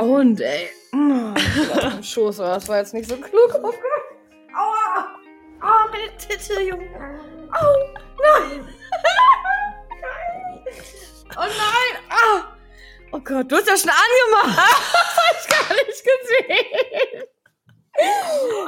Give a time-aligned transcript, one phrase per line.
[0.00, 0.68] dummer Hund, ey.
[0.92, 3.54] Oh, Schoß, das war jetzt nicht so klug.
[3.54, 3.74] Oh Gott.
[4.56, 5.08] Aua.
[5.60, 6.88] Aua, meine Titte, Junge.
[7.52, 7.66] Au,
[8.22, 8.68] nein.
[11.36, 12.02] oh nein.
[12.08, 12.56] Ah.
[13.12, 14.58] Oh Gott, du hast ja schon angemacht.
[14.58, 17.24] Das hab ich gar nicht gesehen.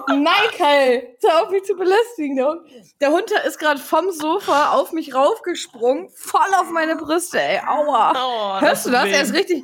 [0.09, 2.37] Nein, Kai, hör auf mich zu belästigen.
[2.37, 2.61] Der Hund,
[3.01, 7.61] der Hund ist gerade vom Sofa auf mich raufgesprungen, voll auf meine Brüste, ey.
[7.67, 8.13] Aua.
[8.15, 9.05] Oh, Hörst du das?
[9.05, 9.13] weh.
[9.13, 9.63] Er ist richtig.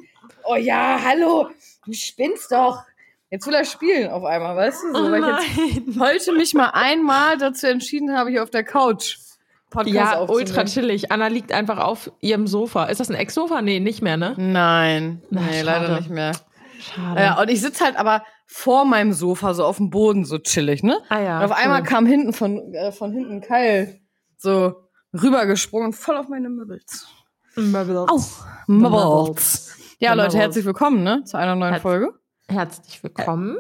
[0.51, 1.49] Oh ja, hallo.
[1.85, 2.83] Du spinnst doch.
[3.31, 4.95] Jetzt will er spielen auf einmal, weißt du?
[4.95, 8.65] So, Oh weil ich jetzt heute mich mal einmal dazu entschieden habe, hier auf der
[8.65, 9.19] Couch
[9.69, 11.13] Podcast Ja, ultra chillig.
[11.13, 12.87] Anna liegt einfach auf ihrem Sofa.
[12.87, 13.61] Ist das ein Ex-Sofa?
[13.61, 14.33] Nee, nicht mehr, ne?
[14.39, 15.65] Nein, Na, nee, schade.
[15.65, 16.33] leider nicht mehr.
[16.81, 17.21] Schade.
[17.21, 20.83] Ja, und ich sitze halt aber vor meinem Sofa so auf dem Boden so chillig,
[20.83, 20.99] ne?
[21.11, 21.39] ah ja.
[21.41, 21.87] Und auf einmal cool.
[21.87, 24.01] kam hinten von, äh, von hinten Keil
[24.39, 24.75] so
[25.13, 27.07] rübergesprungen, voll auf meine Möbels.
[27.57, 28.09] Möbels.
[28.09, 28.19] Au,
[28.67, 29.78] Möbels.
[29.99, 31.25] Ja, Leute, herzlich willkommen, ne?
[31.25, 32.15] Zu einer neuen Herz- Folge.
[32.49, 33.57] Herzlich willkommen.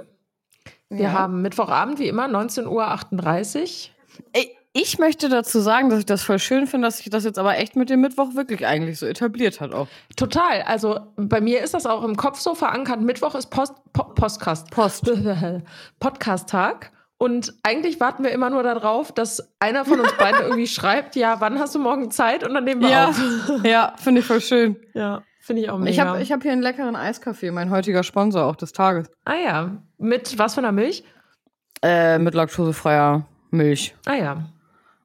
[0.88, 1.12] Wir Ja.
[1.12, 3.90] haben Mittwochabend, wie immer, 19.38
[4.34, 4.42] Uhr.
[4.72, 7.56] Ich möchte dazu sagen, dass ich das voll schön finde, dass sich das jetzt aber
[7.58, 9.88] echt mit dem Mittwoch wirklich eigentlich so etabliert hat auch.
[10.16, 10.62] Total.
[10.62, 13.00] Also bei mir ist das auch im Kopf so verankert.
[13.00, 14.70] Mittwoch ist Post, po Podcast.
[14.70, 15.10] Post.
[16.00, 16.92] Podcast-Tag.
[17.20, 21.40] Und eigentlich warten wir immer nur darauf, dass einer von uns beiden irgendwie schreibt, ja,
[21.40, 22.44] wann hast du morgen Zeit?
[22.46, 23.20] Und dann nehmen wir Ja, auf.
[23.64, 24.76] ja, finde ich voll schön.
[24.94, 25.90] Ja, finde ich auch mega.
[25.90, 29.10] Ich habe ich hab hier einen leckeren Eiskaffee, mein heutiger Sponsor auch des Tages.
[29.24, 31.02] ah ja, mit was für einer Milch?
[31.82, 33.96] Äh, mit laktosefreier Milch.
[34.06, 34.48] Ah ja.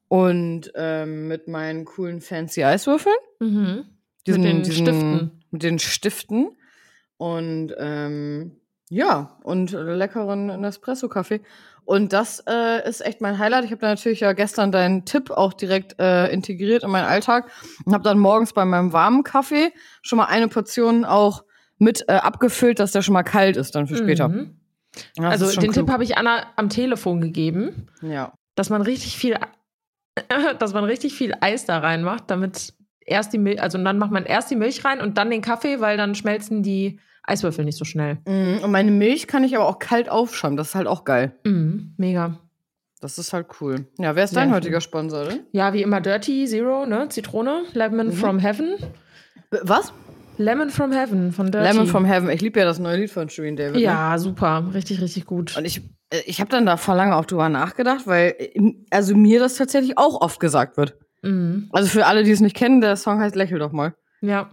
[0.07, 3.15] Und ähm, mit meinen coolen fancy Eiswürfeln.
[3.39, 3.85] Mhm.
[4.27, 5.43] Diesen, mit den diesen, Stiften.
[5.49, 6.49] Mit den Stiften.
[7.17, 11.41] Und ähm, ja, und leckeren Nespresso-Kaffee.
[11.85, 13.65] Und das äh, ist echt mein Highlight.
[13.65, 17.49] Ich habe da natürlich ja gestern deinen Tipp auch direkt äh, integriert in meinen Alltag
[17.85, 21.43] und habe dann morgens bei meinem warmen Kaffee schon mal eine Portion auch
[21.77, 24.29] mit äh, abgefüllt, dass der schon mal kalt ist dann für später.
[24.29, 24.57] Mhm.
[25.19, 25.73] Also den klug.
[25.73, 28.33] Tipp habe ich Anna am Telefon gegeben, Ja.
[28.55, 29.37] dass man richtig viel,
[30.59, 32.73] dass man richtig viel Eis da reinmacht, damit
[33.05, 35.81] erst die Milch, also dann macht man erst die Milch rein und dann den Kaffee,
[35.81, 38.17] weil dann schmelzen die Eiswürfel nicht so schnell.
[38.25, 40.57] Mm, Und meine Milch kann ich aber auch kalt aufschäumen.
[40.57, 41.33] Das ist halt auch geil.
[41.45, 42.39] Mhm, mega.
[42.99, 43.87] Das ist halt cool.
[43.97, 44.55] Ja, wer ist dein schön.
[44.55, 45.41] heutiger Sponsor denn?
[45.51, 47.09] Ja, wie immer Dirty Zero, ne?
[47.09, 48.11] Zitrone, Lemon Mhm.
[48.13, 48.75] from Heaven.
[49.49, 49.93] B- Was?
[50.37, 51.67] Lemon from Heaven von Dirty.
[51.67, 52.29] Lemon from Heaven.
[52.29, 53.75] Ich liebe ja das neue Lied von Shirin David.
[53.75, 53.81] Ne?
[53.81, 55.55] Ja, super, richtig, richtig gut.
[55.57, 59.15] Und ich, äh, ich habe dann da vor lange auch drüber nachgedacht, weil äh, also
[59.15, 60.95] mir das tatsächlich auch oft gesagt wird.
[61.21, 61.69] Mhm.
[61.71, 63.93] Also für alle, die es nicht kennen, der Song heißt Lächel doch mal.
[64.21, 64.49] Ja.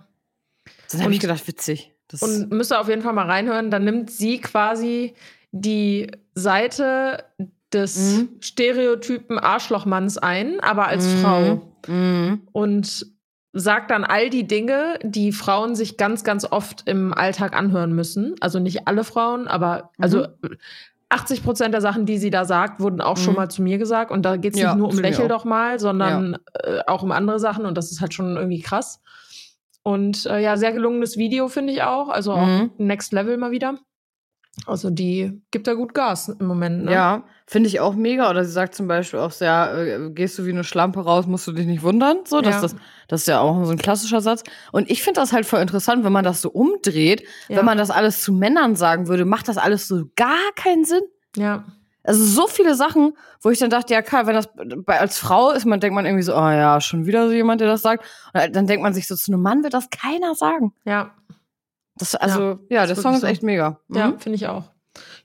[0.93, 1.95] Dann habe ich gedacht, witzig.
[2.11, 3.71] Das Und müsst ihr auf jeden Fall mal reinhören.
[3.71, 5.15] Dann nimmt sie quasi
[5.53, 7.25] die Seite
[7.73, 8.29] des Mhm.
[8.41, 11.19] Stereotypen Arschlochmanns ein, aber als Mhm.
[11.19, 11.63] Frau.
[11.87, 12.41] Mhm.
[12.53, 13.07] Und
[13.53, 18.37] sagt dann all die Dinge, die Frauen sich ganz, ganz oft im Alltag anhören müssen.
[18.41, 20.05] Also nicht alle Frauen, aber Mhm.
[20.05, 20.27] also
[21.09, 23.37] 80 Prozent der Sachen, die sie da sagt, wurden auch schon Mhm.
[23.39, 24.13] mal zu mir gesagt.
[24.13, 27.11] Und da geht es Ja, nicht nur um Lächel doch mal, sondern äh, auch um
[27.11, 27.67] andere Sachen.
[27.67, 29.01] Und das ist halt schon irgendwie krass.
[29.83, 32.09] Und äh, ja, sehr gelungenes Video finde ich auch.
[32.09, 32.71] Also auch Mhm.
[32.79, 33.79] Next Level mal wieder.
[34.67, 36.85] Also die gibt da gut Gas im Moment.
[36.85, 36.93] Ne?
[36.93, 38.29] Ja, finde ich auch mega.
[38.29, 41.47] Oder sie sagt zum Beispiel auch sehr, äh, gehst du wie eine Schlampe raus, musst
[41.47, 42.19] du dich nicht wundern.
[42.27, 42.61] So, dass Ja.
[42.63, 42.77] das,
[43.09, 44.43] das ist ja auch so ein klassischer Satz.
[44.73, 47.23] Und ich finde das halt voll interessant, wenn man das so umdreht.
[47.49, 47.59] Ja.
[47.59, 51.03] Wenn man das alles zu Männern sagen würde, macht das alles so gar keinen Sinn.
[51.37, 51.65] Ja.
[52.11, 54.49] Also so viele Sachen, wo ich dann dachte, ja klar, wenn das
[54.85, 57.61] bei, als Frau ist, man denkt man irgendwie so, oh ja, schon wieder so jemand,
[57.61, 58.05] der das sagt.
[58.35, 60.73] Und dann denkt man sich so, zu einem Mann wird das keiner sagen.
[60.85, 61.13] Ja.
[61.97, 63.27] Das, also, ja, der ist Song ist so.
[63.27, 63.79] echt mega.
[63.89, 63.97] Mhm.
[63.97, 64.65] Ja, finde ich auch.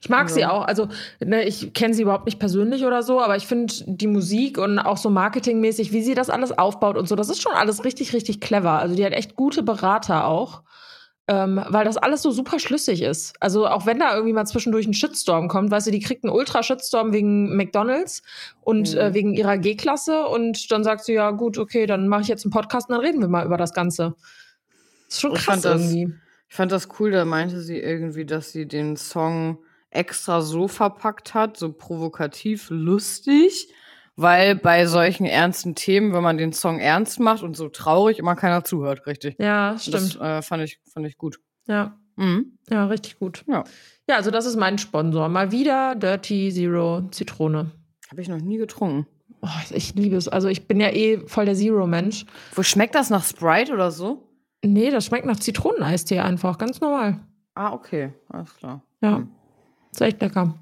[0.00, 0.64] Ich mag Also- sie auch.
[0.66, 0.88] Also,
[1.24, 4.78] ne, ich kenne sie überhaupt nicht persönlich oder so, aber ich finde die Musik und
[4.78, 8.12] auch so marketingmäßig, wie sie das alles aufbaut und so, das ist schon alles richtig,
[8.12, 8.72] richtig clever.
[8.78, 10.62] Also, die hat echt gute Berater auch.
[11.28, 13.34] Ähm, weil das alles so super schlüssig ist.
[13.40, 16.32] Also auch wenn da irgendwie mal zwischendurch ein Shitstorm kommt, weißt du, die kriegt einen
[16.32, 18.22] Ultra-Shitstorm wegen McDonalds
[18.60, 18.98] und Mhm.
[18.98, 22.44] äh, wegen ihrer G-Klasse und dann sagt sie, ja gut, okay, dann mache ich jetzt
[22.44, 24.14] einen Podcast und dann reden wir mal über das Ganze.
[25.06, 26.14] Das ist schon Ich krass das- irgendwie.
[26.48, 29.58] Ich fand das cool, da meinte sie irgendwie, dass sie den Song
[29.90, 33.68] extra so verpackt hat, so provokativ lustig,
[34.16, 38.34] weil bei solchen ernsten Themen, wenn man den Song ernst macht und so traurig, immer
[38.34, 39.36] keiner zuhört, richtig.
[39.38, 40.16] Ja, stimmt.
[40.18, 41.38] Das äh, fand, ich, fand ich gut.
[41.66, 41.98] Ja.
[42.16, 42.58] Mhm.
[42.70, 43.44] Ja, richtig gut.
[43.46, 43.64] Ja.
[44.08, 45.28] Ja, also das ist mein Sponsor.
[45.28, 47.72] Mal wieder Dirty Zero Zitrone.
[48.10, 49.06] Habe ich noch nie getrunken.
[49.42, 50.28] Oh, ich liebe es.
[50.28, 52.24] Also ich bin ja eh voll der Zero-Mensch.
[52.54, 54.28] Wo schmeckt das nach Sprite oder so?
[54.64, 56.56] Nee, das schmeckt nach Zitroneneistee einfach.
[56.56, 57.20] Ganz normal.
[57.54, 58.12] Ah, okay.
[58.28, 58.82] Alles klar.
[59.02, 59.18] Ja.
[59.18, 59.28] Hm.
[59.92, 60.54] Ist echt lecker.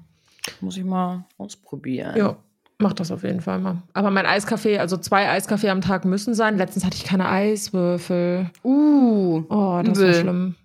[0.61, 2.15] Muss ich mal ausprobieren.
[2.17, 2.37] Ja,
[2.79, 3.83] mach das auf jeden Fall mal.
[3.93, 6.57] Aber mein Eiskaffee, also zwei Eiskaffee am Tag müssen sein.
[6.57, 8.49] Letztens hatte ich keine Eiswürfel.
[8.63, 9.43] Uh.
[9.49, 10.13] Oh, das war Übel.
[10.21, 10.55] schlimm.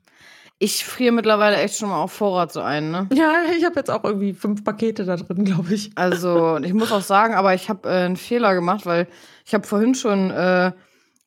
[0.63, 3.09] Ich friere mittlerweile echt schon mal auf Vorrat so ein, ne?
[3.15, 5.91] Ja, ich habe jetzt auch irgendwie fünf Pakete da drin, glaube ich.
[5.95, 9.07] Also, ich muss auch sagen, aber ich habe äh, einen Fehler gemacht, weil
[9.47, 10.73] ich habe vorhin schon äh,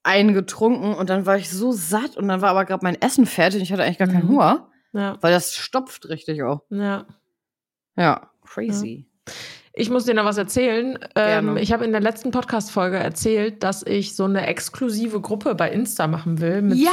[0.04, 3.26] einen getrunken und dann war ich so satt und dann war aber gerade mein Essen
[3.26, 4.30] fertig und ich hatte eigentlich gar keinen Mhm.
[4.34, 6.62] Hunger, Ja, weil das stopft richtig auch.
[6.70, 7.06] ja.
[7.96, 9.08] Ja, crazy.
[9.76, 11.00] Ich muss dir noch was erzählen.
[11.16, 15.72] Ähm, ich habe in der letzten Podcast-Folge erzählt, dass ich so eine exklusive Gruppe bei
[15.72, 16.62] Insta machen will.
[16.62, 16.90] Mit so,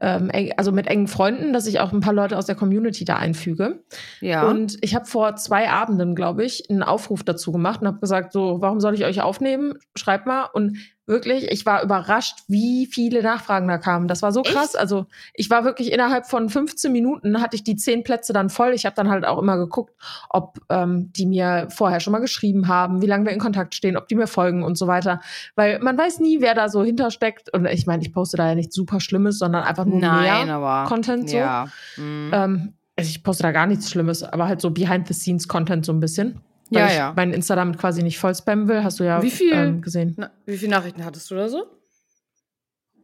[0.00, 3.16] ähm, also mit engen Freunden, dass ich auch ein paar Leute aus der Community da
[3.16, 3.82] einfüge.
[4.20, 4.48] ja.
[4.48, 8.32] Und ich habe vor zwei Abenden, glaube ich, einen Aufruf dazu gemacht und habe gesagt,
[8.32, 9.74] so, warum soll ich euch aufnehmen?
[9.96, 10.44] Schreibt mal.
[10.52, 10.78] Und
[11.10, 14.08] wirklich, ich war überrascht, wie viele Nachfragen da kamen.
[14.08, 14.52] Das war so Echt?
[14.52, 14.74] krass.
[14.74, 18.72] Also ich war wirklich innerhalb von 15 Minuten hatte ich die zehn Plätze dann voll.
[18.72, 19.94] Ich habe dann halt auch immer geguckt,
[20.30, 23.96] ob ähm, die mir vorher schon mal geschrieben haben, wie lange wir in Kontakt stehen,
[23.96, 25.20] ob die mir folgen und so weiter.
[25.56, 27.52] Weil man weiß nie, wer da so hintersteckt.
[27.52, 30.54] Und ich meine, ich poste da ja nichts super Schlimmes, sondern einfach nur Nein, mehr
[30.54, 30.88] aber.
[30.88, 31.36] Content so.
[31.36, 31.68] Ja.
[31.96, 32.30] Mhm.
[32.32, 36.40] Ähm, also ich poste da gar nichts Schlimmes, aber halt so Behind-the-Scenes-Content so ein bisschen.
[36.70, 37.12] Ja, Weil ich ja.
[37.16, 39.52] meinen Insta damit quasi nicht voll spammen will, hast du ja Wie viel?
[39.52, 40.14] Ähm, gesehen.
[40.16, 41.64] Na, wie viele Nachrichten hattest du da so?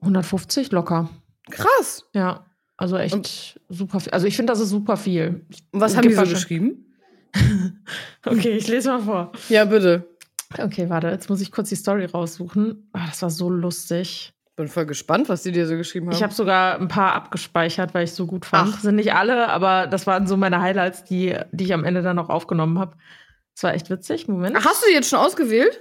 [0.00, 1.08] 150 locker.
[1.50, 2.04] Krass.
[2.12, 2.46] Ja.
[2.76, 4.12] Also echt Und- super viel.
[4.12, 5.46] Also ich finde, das ist super viel.
[5.72, 6.82] Und was haben die so geschrieben?
[8.24, 9.32] Okay, ich lese mal vor.
[9.48, 10.08] Ja, bitte.
[10.58, 12.88] Okay, warte, jetzt muss ich kurz die Story raussuchen.
[12.92, 14.32] Ah, das war so lustig.
[14.56, 16.14] Bin voll gespannt, was die dir so geschrieben haben.
[16.14, 18.72] Ich habe sogar ein paar abgespeichert, weil ich es so gut fand.
[18.74, 18.80] Ach.
[18.80, 22.16] Sind nicht alle, aber das waren so meine Highlights, die, die ich am Ende dann
[22.16, 22.96] noch aufgenommen habe.
[23.56, 24.28] Das war echt witzig.
[24.28, 24.54] Moment.
[24.56, 25.80] Ach, hast du die jetzt schon ausgewählt?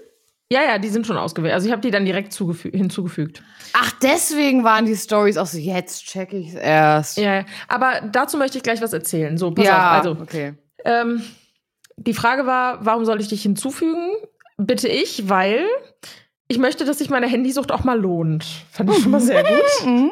[0.50, 1.54] Ja, ja, die sind schon ausgewählt.
[1.54, 3.44] Also ich habe die dann direkt zugefü- hinzugefügt.
[3.74, 7.18] Ach, deswegen waren die Stories auch so, jetzt check ich's erst.
[7.18, 7.46] Ja, ja.
[7.68, 9.38] aber dazu möchte ich gleich was erzählen.
[9.38, 10.06] So, pass Ja, auf.
[10.08, 10.54] Also, okay.
[10.86, 11.22] ähm,
[11.98, 14.12] die Frage war, warum soll ich dich hinzufügen?
[14.58, 15.66] Bitte ich, weil
[16.48, 18.46] ich möchte, dass sich meine Handysucht auch mal lohnt.
[18.72, 20.12] Fand ich schon mal sehr gut.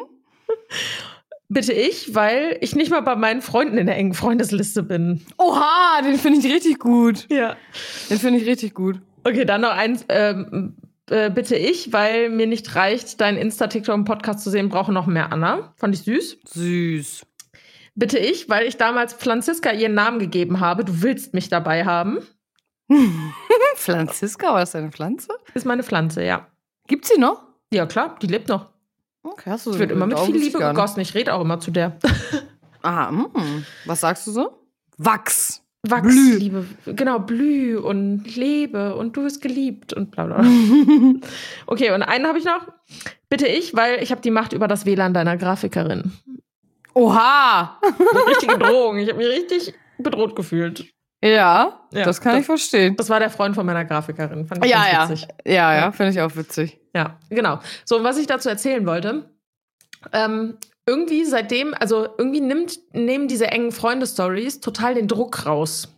[1.54, 5.24] Bitte ich, weil ich nicht mal bei meinen Freunden in der engen Freundesliste bin.
[5.38, 7.26] Oha, den finde ich richtig gut.
[7.30, 7.56] Ja.
[8.10, 9.00] Den finde ich richtig gut.
[9.22, 10.04] Okay, dann noch eins.
[10.08, 10.74] Ähm,
[11.08, 14.92] äh, bitte ich, weil mir nicht reicht, deinen Insta, TikTok und Podcast zu sehen, brauche
[14.92, 15.72] noch mehr Anna.
[15.76, 16.38] Fand ich süß.
[16.44, 17.24] Süß.
[17.94, 20.84] Bitte ich, weil ich damals Franziska ihren Namen gegeben habe.
[20.84, 22.18] Du willst mich dabei haben.
[23.76, 25.28] Franziska, war das eine Pflanze?
[25.54, 26.48] Ist meine Pflanze, ja.
[26.88, 27.44] Gibt's sie noch?
[27.72, 28.73] Ja, klar, die lebt noch.
[29.24, 31.00] Okay, hast du Es wird immer mit viel Liebe gegossen.
[31.00, 31.96] Ich rede auch immer zu der.
[32.82, 33.64] Ah, mm.
[33.86, 34.58] was sagst du so?
[34.98, 35.62] Wachs.
[35.86, 36.36] Wachs, Blüh.
[36.36, 36.66] Liebe.
[36.84, 40.44] Genau, blüh und lebe und du wirst geliebt und bla bla.
[41.66, 42.68] Okay, und einen habe ich noch.
[43.30, 46.12] Bitte ich, weil ich habe die Macht über das WLAN deiner Grafikerin.
[46.94, 47.80] Oha.
[47.82, 48.98] Eine richtige Drohung.
[48.98, 50.86] Ich habe mich richtig bedroht gefühlt.
[51.24, 52.96] Ja, Ja, das kann das- ich verstehen.
[52.96, 54.46] Das war der Freund von meiner Grafikerin.
[54.46, 55.08] Fand ich Ja, ganz ja.
[55.10, 55.28] witzig.
[55.46, 55.92] Ja, ja, Ja.
[55.92, 56.78] finde ich auch witzig.
[56.94, 57.60] Ja, genau.
[57.84, 59.30] So, und was ich dazu erzählen wollte,
[60.12, 65.88] ähm, irgendwie seitdem, also irgendwie nimmt, nehmen diese engen Freunde-Stories total den Druck raus.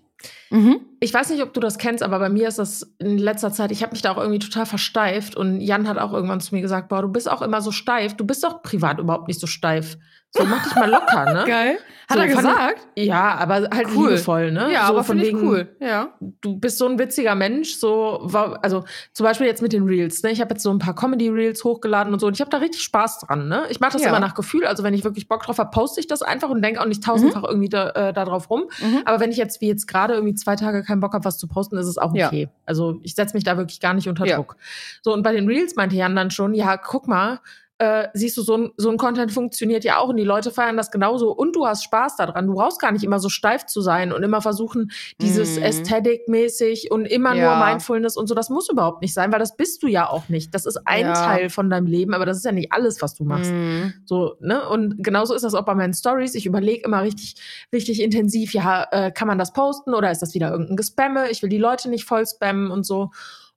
[0.50, 0.80] Mhm.
[1.00, 3.70] Ich weiß nicht, ob du das kennst, aber bei mir ist das in letzter Zeit,
[3.72, 6.62] ich habe mich da auch irgendwie total versteift und Jan hat auch irgendwann zu mir
[6.62, 9.46] gesagt, boah, du bist auch immer so steif, du bist doch privat überhaupt nicht so
[9.46, 9.98] steif.
[10.32, 11.44] So, mach dich mal locker, ne?
[11.46, 11.78] Geil.
[12.08, 12.86] Hat So, er fand ich- gesagt?
[12.96, 14.10] Ja, aber halt Cool.
[14.10, 14.70] liebevoll, ne?
[14.72, 15.76] Ja, so aber von finde ich wegen, cool.
[15.80, 16.08] Ja.
[16.20, 18.28] du bist so ein witziger Mensch, so,
[18.60, 20.30] also zum Beispiel jetzt mit den Reels, ne?
[20.32, 22.82] Ich habe jetzt so ein paar Comedy-Reels hochgeladen und so und ich habe da richtig
[22.82, 23.64] Spaß dran, ne?
[23.70, 24.08] Ich mache das Ja.
[24.10, 26.60] immer nach Gefühl, also wenn ich wirklich Bock drauf habe, poste ich das einfach und
[26.60, 28.64] denke auch nicht tausendfach irgendwie da, äh, da drauf rum.
[28.80, 29.02] Mhm.
[29.04, 31.48] Aber wenn ich jetzt wie jetzt gerade irgendwie zwei Tage keinen Bock habe, was zu
[31.48, 32.26] posten, ist es auch Ja.
[32.28, 32.48] okay.
[32.64, 34.36] Also ich setze mich da wirklich gar nicht unter Ja.
[34.36, 34.56] Druck.
[35.02, 37.40] So, und bei den Reels meinte Jan dann schon, ja, guck mal,
[37.78, 40.76] äh, siehst du, so ein, so ein Content funktioniert ja auch und die Leute feiern
[40.76, 42.46] das genauso und du hast Spaß daran.
[42.46, 44.90] Du brauchst gar nicht immer so steif zu sein und immer versuchen,
[45.20, 45.62] dieses Mhm.
[45.64, 47.56] Ästhetik-mäßig und immer Ja.
[47.58, 48.34] nur Mindfulness und so.
[48.34, 50.54] Das muss überhaupt nicht sein, weil das bist du ja auch nicht.
[50.54, 51.12] Das ist ein Ja.
[51.12, 53.50] Teil von deinem Leben, aber das ist ja nicht alles, was du machst.
[53.52, 53.92] Mhm.
[54.04, 54.68] So, ne?
[54.68, 56.34] Und genauso ist das auch bei meinen Stories.
[56.34, 57.36] Ich überlege immer richtig,
[57.72, 61.30] richtig intensiv, ja, äh, kann man das posten oder ist das wieder irgendein Gespamme?
[61.30, 63.10] Ich will die Leute nicht voll spammen und so.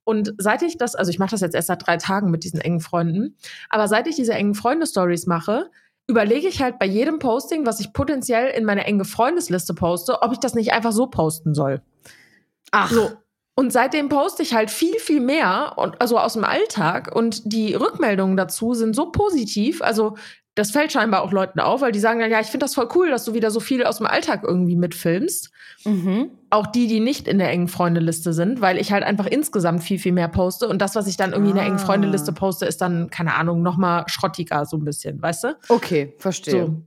[0.09, 2.59] Und seit ich das, also ich mache das jetzt erst seit drei Tagen mit diesen
[2.59, 3.35] engen Freunden,
[3.69, 5.69] aber seit ich diese engen Freunde-Stories mache,
[6.07, 10.31] überlege ich halt bei jedem Posting, was ich potenziell in meine enge Freundesliste poste, ob
[10.31, 11.83] ich das nicht einfach so posten soll.
[12.71, 13.11] Ach, So.
[13.53, 17.13] Und seitdem poste ich halt viel, viel mehr, und, also aus dem Alltag.
[17.13, 19.83] Und die Rückmeldungen dazu sind so positiv.
[19.83, 20.15] Also,
[20.59, 22.89] das fällt scheinbar auch Leuten auf, weil die sagen dann, ja, ich finde das voll
[22.93, 25.51] cool, dass du wieder so viel aus dem Alltag irgendwie mitfilmst.
[25.85, 26.31] Mhm.
[26.49, 29.99] Auch die, die nicht in der engen Freundeliste sind, weil ich halt einfach insgesamt viel,
[29.99, 30.67] viel mehr poste.
[30.67, 31.85] Und das, was ich dann irgendwie in der engen Ah.
[31.85, 35.57] Freundeliste poste, ist dann, keine Ahnung, nochmal schrottiger, so ein bisschen, weißt du?
[35.69, 36.65] Okay, verstehe.
[36.65, 36.83] So.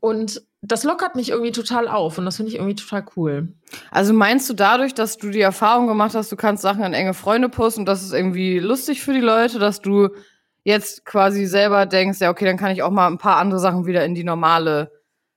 [0.00, 3.48] Und das lockert mich irgendwie total auf und das finde ich irgendwie total cool.
[3.90, 7.12] Also meinst du dadurch, dass du die Erfahrung gemacht hast, du kannst Sachen an enge
[7.12, 10.08] Freunde posten und das ist irgendwie lustig für die Leute, dass du
[10.64, 13.86] jetzt quasi selber denkst, ja, okay, dann kann ich auch mal ein paar andere Sachen
[13.86, 14.90] wieder in die normale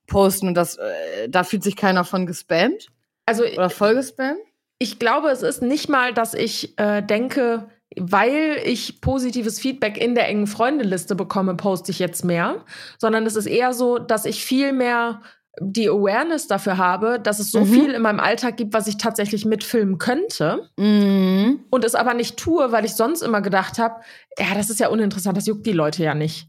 [0.07, 2.87] posten und das, äh, da fühlt sich keiner von gespammt?
[3.25, 4.39] Also Oder voll gespammt?
[4.79, 10.13] ich glaube, es ist nicht mal, dass ich äh, denke, weil ich positives Feedback in
[10.13, 12.63] der engen Freundeliste bekomme, poste ich jetzt mehr,
[12.97, 15.21] sondern es ist eher so, dass ich viel mehr
[15.59, 17.65] die Awareness dafür habe, dass es so Mhm.
[17.65, 21.61] viel in meinem Alltag gibt, was ich tatsächlich mitfilmen könnte Mhm.
[21.69, 23.95] und es aber nicht tue, weil ich sonst immer gedacht habe,
[24.37, 26.47] ja, das ist ja uninteressant, das juckt die Leute ja nicht.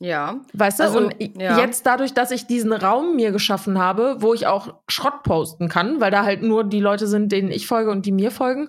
[0.00, 0.40] Ja.
[0.52, 0.82] Weißt du?
[0.84, 1.58] Also, und ja.
[1.60, 6.00] jetzt dadurch, dass ich diesen Raum mir geschaffen habe, wo ich auch Schrott posten kann,
[6.00, 8.68] weil da halt nur die Leute sind, denen ich folge und die mir folgen,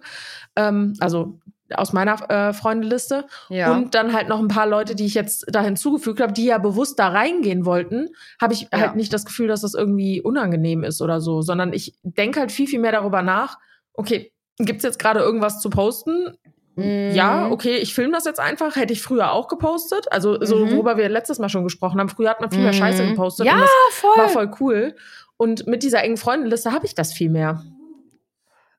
[0.56, 1.40] ähm, also
[1.74, 3.26] aus meiner äh, Freundeliste.
[3.50, 3.72] Ja.
[3.74, 6.58] Und dann halt noch ein paar Leute, die ich jetzt da hinzugefügt habe, die ja
[6.58, 8.10] bewusst da reingehen wollten,
[8.42, 8.80] habe ich Ja.
[8.80, 12.52] halt nicht das Gefühl, dass das irgendwie unangenehm ist oder so, sondern ich denke halt
[12.52, 13.58] viel, viel mehr darüber nach,
[13.94, 16.38] okay, gibt's jetzt gerade irgendwas zu posten?
[16.76, 17.12] Mhm.
[17.14, 18.76] Ja, okay, ich filme das jetzt einfach.
[18.76, 20.12] Hätte ich früher auch gepostet.
[20.12, 20.72] Also, so, Mhm.
[20.72, 22.10] worüber wir letztes Mal schon gesprochen haben.
[22.10, 23.10] Früher hat man viel mehr Scheiße Mhm.
[23.10, 23.46] gepostet.
[23.46, 24.18] Ja, und das voll.
[24.18, 24.96] war voll cool.
[25.38, 27.64] Und mit dieser engen Freundenliste habe ich das viel mehr.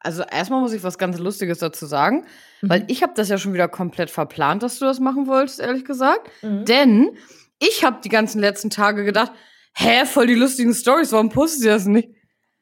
[0.05, 2.27] Also erstmal muss ich was ganz Lustiges dazu sagen,
[2.61, 2.69] Mhm.
[2.69, 5.85] weil ich habe das ja schon wieder komplett verplant, dass du das machen wolltest, ehrlich
[5.85, 6.31] gesagt.
[6.43, 6.65] Mhm.
[6.67, 7.17] Denn
[7.59, 9.33] ich habe die ganzen letzten Tage gedacht,
[9.75, 12.09] hä, voll die lustigen Stories, warum postet ihr das nicht?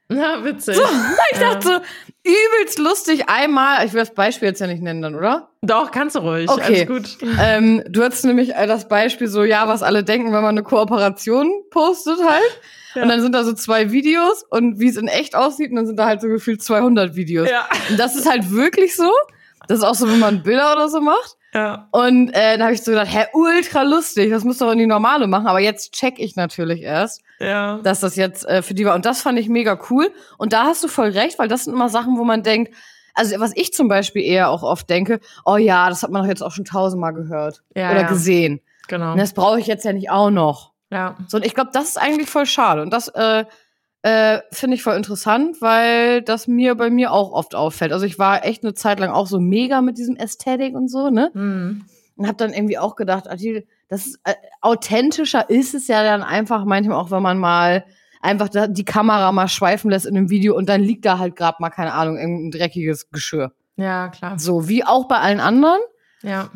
[0.09, 0.77] Na, witzig.
[0.77, 0.83] So,
[1.33, 1.81] ich dachte so,
[2.25, 5.49] übelst lustig einmal, ich will das Beispiel jetzt ja nicht nennen dann, oder?
[5.63, 6.49] Doch, kannst du ruhig.
[6.49, 6.87] Okay.
[6.89, 7.29] Alles gut.
[7.41, 10.63] ähm, du hattest nämlich äh, das Beispiel so, ja, was alle denken, wenn man eine
[10.63, 12.61] Kooperation postet halt.
[12.95, 13.03] Ja.
[13.03, 15.87] Und dann sind da so zwei Videos und wie es in echt aussieht und dann
[15.87, 17.49] sind da halt so gefühlt 200 Videos.
[17.49, 17.69] Ja.
[17.89, 19.11] Und das ist halt wirklich so.
[19.67, 21.37] Das ist auch so, wenn man Bilder oder so macht.
[21.55, 21.89] Ja.
[21.91, 24.87] Und äh, dann habe ich so gedacht, hä, ultra lustig, das muss doch in die
[24.87, 25.47] normale machen.
[25.47, 27.79] Aber jetzt check ich natürlich erst, Ja.
[27.83, 28.95] dass das jetzt äh, für die war.
[28.95, 30.11] Und das fand ich mega cool.
[30.39, 32.75] Und da hast du voll recht, weil das sind immer Sachen, wo man denkt,
[33.15, 36.29] also was ich zum Beispiel eher auch oft denke, oh ja, das hat man doch
[36.29, 38.09] jetzt auch schon tausendmal gehört Ja, oder ja.
[38.09, 38.61] gesehen.
[38.89, 39.13] Genau.
[39.13, 40.73] Und das brauche ich jetzt ja nicht auch noch.
[40.91, 41.17] Ja.
[41.29, 42.81] So, und ich glaube, das ist eigentlich voll schade.
[42.83, 43.45] Und das äh,
[44.03, 47.93] äh, finde ich voll interessant, weil das mir bei mir auch oft auffällt.
[47.93, 51.11] Also ich war echt eine Zeit lang auch so mega mit diesem Ästhetik und so,
[51.11, 51.31] ne?
[51.35, 51.85] Mhm.
[52.17, 56.65] Und habe dann irgendwie auch gedacht, das ist, äh, authentischer ist es ja dann einfach
[56.65, 57.85] manchmal auch, wenn man mal
[58.21, 61.37] einfach da, die Kamera mal schweifen lässt in einem Video und dann liegt da halt
[61.37, 63.53] gerade mal keine Ahnung irgendein dreckiges Geschirr.
[63.77, 64.39] Ja, klar.
[64.39, 65.81] So wie auch bei allen anderen.
[66.23, 66.51] Ja.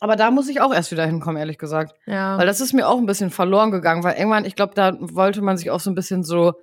[0.00, 1.94] Aber da muss ich auch erst wieder hinkommen, ehrlich gesagt.
[2.06, 2.38] Ja.
[2.38, 5.42] Weil das ist mir auch ein bisschen verloren gegangen, weil irgendwann, ich glaube, da wollte
[5.42, 6.54] man sich auch so ein bisschen so,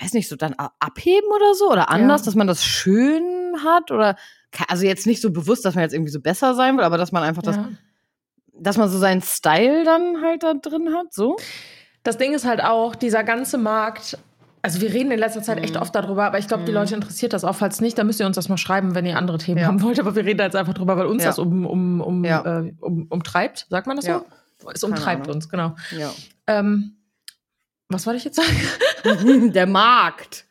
[0.00, 2.24] weiß nicht, so dann abheben oder so oder anders, Ja.
[2.26, 3.22] dass man das schön
[3.64, 4.16] hat oder
[4.68, 7.12] also jetzt nicht so bewusst, dass man jetzt irgendwie so besser sein will, aber dass
[7.12, 7.68] man einfach das, ja.
[8.52, 11.36] dass man so seinen Style dann halt da drin hat, so.
[12.02, 14.16] Das Ding ist halt auch, dieser ganze Markt,
[14.62, 15.82] also wir reden in letzter Zeit echt Mhm.
[15.82, 16.78] oft darüber, aber ich glaube, die Mhm.
[16.78, 17.54] Leute interessiert das auch.
[17.54, 19.66] Falls nicht, dann müsst ihr uns das mal schreiben, wenn ihr andere Themen Ja.
[19.66, 19.98] haben wollt.
[20.00, 21.28] Aber wir reden da jetzt einfach drüber, weil uns Ja.
[21.30, 22.60] das um, um, um, Ja.
[22.60, 23.66] äh, um, umtreibt.
[23.70, 24.24] Sagt man das Ja.
[24.60, 24.70] so?
[24.70, 25.74] Es umtreibt uns, genau.
[25.96, 26.10] Ja.
[26.46, 26.96] Ähm,
[27.90, 29.52] was wollte ich jetzt sagen?
[29.52, 30.46] Der Markt.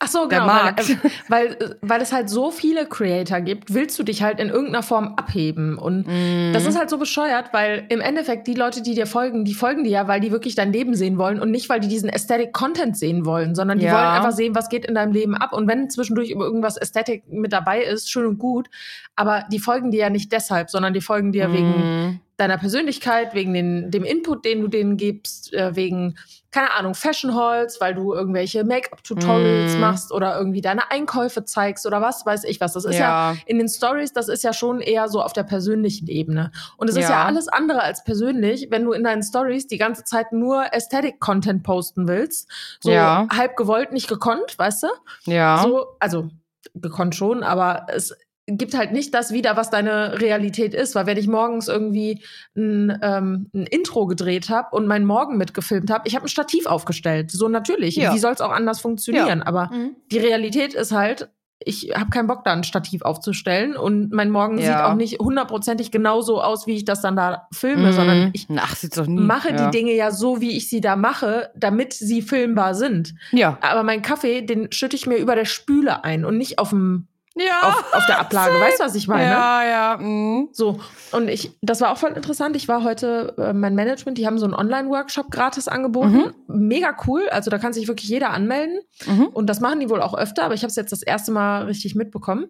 [0.00, 0.52] Ach so, Der genau.
[0.52, 0.96] Markt.
[1.28, 4.48] Weil, äh, weil, weil es halt so viele Creator gibt, willst du dich halt in
[4.48, 5.76] irgendeiner Form abheben.
[5.76, 6.52] Und Mhm.
[6.52, 9.82] das ist halt so bescheuert, weil im Endeffekt die Leute, die dir folgen, die folgen
[9.82, 12.52] dir ja, weil die wirklich dein Leben sehen wollen und nicht, weil die diesen Aesthetic
[12.52, 13.94] Content sehen wollen, sondern die Ja.
[13.96, 15.52] wollen einfach sehen, was geht in deinem Leben ab.
[15.52, 18.68] Und wenn zwischendurch irgendwas Aesthetic mit dabei ist, schön und gut.
[19.16, 22.20] Aber die folgen dir ja nicht deshalb, sondern die folgen dir wegen Mhm.
[22.36, 26.14] deiner Persönlichkeit, wegen den, dem Input, den du denen gibst, äh, wegen,
[26.50, 29.80] keine Ahnung, Fashion Halls, weil du irgendwelche Make-up-Tutorials Mm.
[29.80, 32.72] machst oder irgendwie deine Einkäufe zeigst oder was weiß ich was.
[32.72, 33.36] Das ist ja, ja.
[33.46, 36.50] in den Stories, das ist ja schon eher so auf der persönlichen Ebene.
[36.78, 37.24] Und es ist ja Ja.
[37.26, 42.08] alles andere als persönlich, wenn du in deinen Stories die ganze Zeit nur Aesthetic-Content posten
[42.08, 42.50] willst.
[42.80, 43.26] So Ja.
[43.30, 44.88] halb gewollt, nicht gekonnt, weißt du?
[45.26, 45.58] Ja.
[45.62, 46.28] So, also
[46.74, 48.16] gekonnt schon, aber es
[48.56, 50.94] gibt halt nicht das wieder, was deine Realität ist.
[50.94, 52.22] Weil wenn ich morgens irgendwie
[52.56, 56.66] ein, ähm, ein Intro gedreht habe und meinen Morgen mitgefilmt habe, ich habe ein Stativ
[56.66, 57.30] aufgestellt.
[57.30, 57.96] So natürlich.
[57.96, 58.14] Ja.
[58.14, 59.42] Wie soll es auch anders funktionieren?
[59.42, 59.96] Aber Mhm.
[60.10, 61.28] die Realität ist halt,
[61.64, 64.64] ich habe keinen Bock, da ein Stativ aufzustellen und mein Morgen Ja.
[64.64, 68.30] sieht auch nicht hundertprozentig genauso aus, wie ich das dann da filme, sondern Mhm.
[68.32, 68.76] ich Ach,
[69.08, 69.64] mache ja.
[69.68, 73.12] die Dinge ja so, wie ich sie da mache, damit sie filmbar sind.
[73.32, 73.58] Ja.
[73.60, 77.08] Aber meinen Kaffee, den schütte ich mir über der Spüle ein und nicht auf dem
[77.38, 77.68] Ja.
[77.68, 78.60] auf, auf der Ablage.
[78.60, 79.30] Weißt du, was ich meine?
[79.30, 79.96] Ja, ja.
[79.98, 80.48] Mhm.
[80.52, 80.80] So,
[81.12, 82.56] und ich, das war auch voll interessant.
[82.56, 86.34] Ich war heute, äh, mein Management, die haben so einen Online-Workshop gratis angeboten.
[86.48, 87.28] Mega cool.
[87.30, 88.80] Also da kann sich wirklich jeder anmelden.
[89.06, 89.26] Mhm.
[89.28, 91.64] Und das machen die wohl auch öfter, aber ich habe es jetzt das erste Mal
[91.64, 92.46] richtig mitbekommen.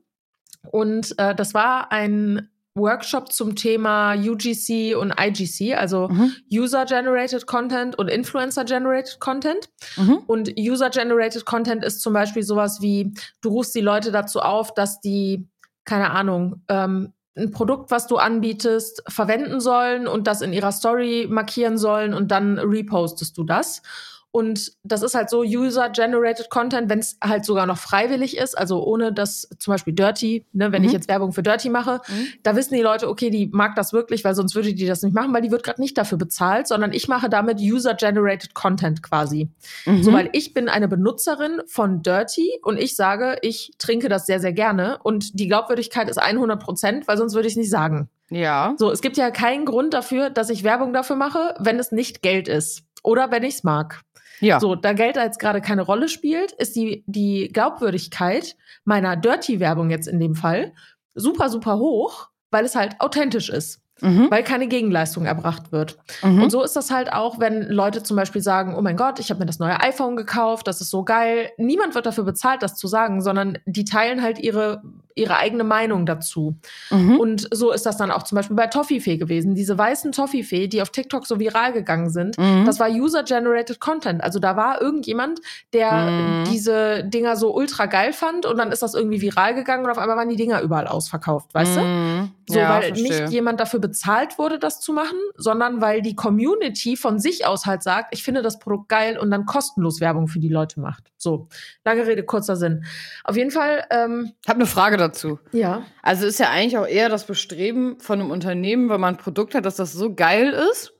[0.71, 6.33] Und äh, das war ein Workshop zum Thema UGC und IGC, also Mhm.
[6.53, 9.69] User-Generated Content und Influencer-Generated Content.
[9.97, 10.19] Mhm.
[10.27, 15.01] Und User-Generated Content ist zum Beispiel sowas wie, du rufst die Leute dazu auf, dass
[15.01, 15.49] die,
[15.85, 21.27] keine Ahnung, ähm, ein Produkt, was du anbietest, verwenden sollen und das in ihrer Story
[21.31, 23.83] markieren sollen und dann repostest du das.
[24.31, 28.85] Und das ist halt so User-Generated Content, wenn es halt sogar noch freiwillig ist, also
[28.85, 30.89] ohne dass zum Beispiel Dirty, ne, wenn mhm.
[30.89, 32.29] ich jetzt Werbung für Dirty mache, mhm.
[32.43, 35.15] da wissen die Leute, okay, die mag das wirklich, weil sonst würde die das nicht
[35.15, 39.51] machen, weil die wird gerade nicht dafür bezahlt, sondern ich mache damit User-Generated Content quasi.
[39.87, 40.03] Mhm.
[40.03, 44.41] So, weil ich bin eine Benutzerin von Dirty und ich sage, ich trinke das sehr,
[44.41, 48.11] sehr gerne und die Glaubwürdigkeit ist 100 Prozent, weil sonst würde ich es nicht sagen.
[48.31, 48.75] Ja.
[48.77, 52.23] So, es gibt ja keinen Grund dafür, dass ich Werbung dafür mache, wenn es nicht
[52.23, 54.03] Geld ist oder wenn ich es mag.
[54.41, 54.61] Ja.
[54.61, 60.07] So, da Geld jetzt gerade keine Rolle spielt, ist die, die Glaubwürdigkeit meiner Dirty-Werbung jetzt
[60.07, 60.73] in dem Fall
[61.15, 64.31] super, super hoch, weil es halt authentisch ist mhm.
[64.31, 65.99] weil keine Gegenleistung erbracht wird.
[66.23, 66.43] Mhm.
[66.43, 69.31] Und so ist das halt auch, wenn Leute zum Beispiel sagen, oh mein Gott, ich
[69.31, 71.51] habe mir das neue iPhone gekauft, das ist so geil.
[71.57, 74.83] Niemand wird dafür bezahlt, das zu sagen, sondern die teilen halt ihre
[75.19, 76.57] ihre eigene Meinung dazu.
[76.91, 77.19] Mhm.
[77.19, 79.55] Und so ist das dann auch zum Beispiel bei Toffifee gewesen.
[79.55, 82.65] Diese weißen Toffifee, die auf TikTok so viral gegangen sind, mhm.
[82.65, 84.23] das war User-Generated Content.
[84.23, 85.41] Also da war irgendjemand,
[85.73, 86.45] der mhm.
[86.51, 89.99] diese Dinger so ultra geil fand und dann ist das irgendwie viral gegangen und auf
[89.99, 91.81] einmal waren die Dinger überall ausverkauft, weißt du?
[91.81, 92.31] Mhm.
[92.49, 93.23] So, ja, weil verstehe.
[93.23, 97.67] nicht jemand dafür bezahlt wurde, das zu machen, sondern weil die Community von sich aus
[97.67, 101.05] halt sagt, ich finde das Produkt geil und dann kostenlos Werbung für die Leute macht.
[101.19, 101.49] So,
[101.85, 102.85] lange Rede, kurzer Sinn.
[103.25, 103.85] Auf jeden Fall.
[103.91, 105.41] Ähm, ich habe eine Frage dazu.
[105.53, 105.83] Ja.
[106.01, 109.55] Also ist ja eigentlich auch eher das Bestreben von einem Unternehmen, wenn man ein Produkt
[109.55, 110.93] hat, dass das so geil ist,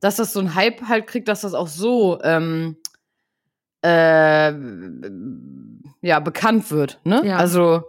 [0.00, 2.76] dass das so ein Hype halt kriegt, dass das auch so ähm,
[3.84, 4.52] äh,
[6.00, 7.00] ja bekannt wird.
[7.04, 7.22] Ne?
[7.24, 7.36] Ja.
[7.36, 7.84] Also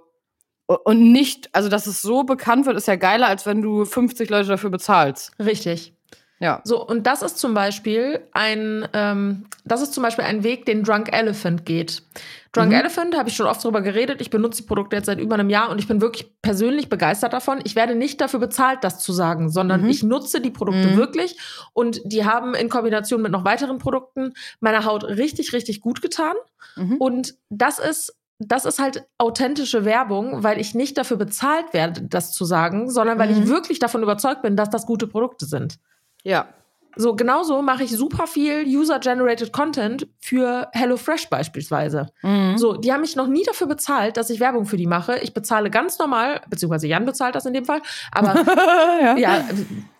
[0.67, 4.29] und nicht, also dass es so bekannt wird, ist ja geiler, als wenn du 50
[4.29, 5.31] Leute dafür bezahlst.
[5.39, 5.93] Richtig.
[6.43, 6.59] Ja.
[6.65, 10.83] So, und das ist zum Beispiel ein, ähm, das ist zum Beispiel ein Weg, den
[10.83, 12.03] Drunk Elephant geht.
[12.51, 12.79] Drunk mhm.
[12.79, 14.19] Elephant, habe ich schon oft drüber geredet.
[14.19, 17.31] Ich benutze die Produkte jetzt seit über einem Jahr und ich bin wirklich persönlich begeistert
[17.31, 17.61] davon.
[17.63, 19.89] Ich werde nicht dafür bezahlt, das zu sagen, sondern mhm.
[19.89, 20.97] ich nutze die Produkte mhm.
[20.97, 21.37] wirklich
[21.71, 26.35] und die haben in Kombination mit noch weiteren Produkten meiner Haut richtig, richtig gut getan.
[26.75, 26.97] Mhm.
[26.97, 32.33] Und das ist das ist halt authentische Werbung, weil ich nicht dafür bezahlt werde, das
[32.33, 33.47] zu sagen, sondern weil ich mhm.
[33.47, 35.79] wirklich davon überzeugt bin, dass das gute Produkte sind.
[36.23, 36.47] Ja.
[36.95, 42.07] So, genauso mache ich super viel User-Generated Content für HelloFresh beispielsweise.
[42.21, 42.57] Mhm.
[42.57, 45.17] So, die haben mich noch nie dafür bezahlt, dass ich Werbung für die mache.
[45.19, 47.81] Ich bezahle ganz normal, beziehungsweise Jan bezahlt das in dem Fall,
[48.11, 48.35] aber
[49.01, 49.17] ja.
[49.17, 49.43] ja.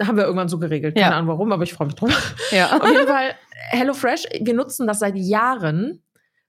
[0.05, 0.95] haben wir irgendwann so geregelt.
[0.95, 1.17] Keine ja.
[1.17, 2.35] Ahnung warum, aber ich freue mich drauf.
[2.51, 2.77] Ja.
[2.77, 3.33] Auf jeden Fall,
[3.71, 6.02] HelloFresh, wir nutzen das seit Jahren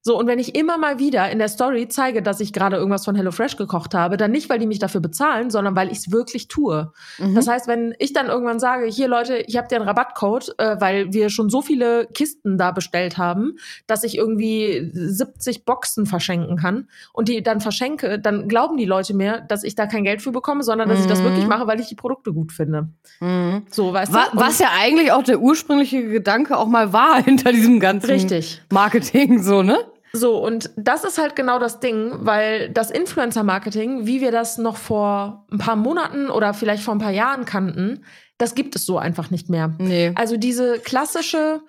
[0.07, 3.07] so, und wenn ich immer mal wieder in der Story zeige, dass ich gerade irgendwas
[3.07, 6.13] von HelloFresh gekocht habe, dann nicht, weil die mich dafür bezahlen, sondern weil ich es
[6.13, 6.93] wirklich tue.
[7.19, 7.35] Mhm.
[7.35, 10.77] Das heißt, wenn ich dann irgendwann sage, hier Leute, ich habe dir einen Rabattcode, äh,
[10.79, 16.59] weil wir schon so viele Kisten da bestellt haben, dass ich irgendwie 70 Boxen verschenken
[16.59, 20.21] kann und die dann verschenke, dann glauben die Leute mir, dass ich da kein Geld
[20.21, 21.05] für bekomme, sondern dass mhm.
[21.05, 21.49] ich das wirklich mhm.
[21.49, 22.91] mache, weil ich die Produkte gut finde.
[23.21, 23.63] Mhm.
[23.71, 24.37] So, weißt was, du?
[24.37, 28.61] Was ja eigentlich auch der ursprüngliche Gedanke auch mal war hinter diesem ganzen Richtig.
[28.71, 29.79] Marketing, so, ne?
[30.17, 34.77] So, und das ist halt genau das Ding, weil das Influencer-Marketing, wie wir das noch
[34.77, 38.05] vor ein paar Monaten oder vielleicht vor ein paar Jahren kannten,
[38.39, 39.75] das gibt es so einfach nicht mehr.
[39.79, 40.13] Nee.
[40.15, 41.63] Also diese klassische,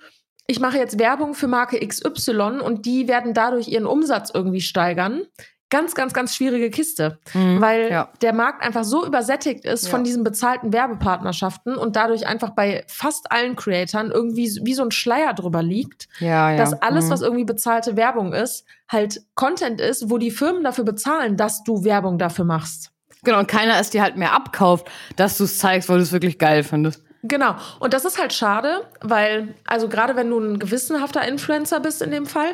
[0.45, 5.23] ich mache jetzt Werbung für Marke XY und die werden dadurch ihren Umsatz irgendwie steigern
[5.75, 8.09] ganz, ganz, ganz schwierige Kiste, mhm, weil ja.
[8.21, 9.89] der Markt einfach so übersättigt ist ja.
[9.89, 14.91] von diesen bezahlten Werbepartnerschaften und dadurch einfach bei fast allen Creatoren irgendwie wie so ein
[14.91, 17.09] Schleier drüber liegt, ja, dass alles, mhm.
[17.09, 21.83] was irgendwie bezahlte Werbung ist, halt Content ist, wo die Firmen dafür bezahlen, dass du
[21.83, 22.91] Werbung dafür machst.
[23.25, 26.13] Genau, und keiner es dir halt mehr abkauft, dass du es zeigst, weil du es
[26.13, 27.03] wirklich geil findest.
[27.23, 27.55] Genau.
[27.79, 32.11] Und das ist halt schade, weil, also gerade wenn du ein gewissenhafter Influencer bist in
[32.11, 32.53] dem Fall,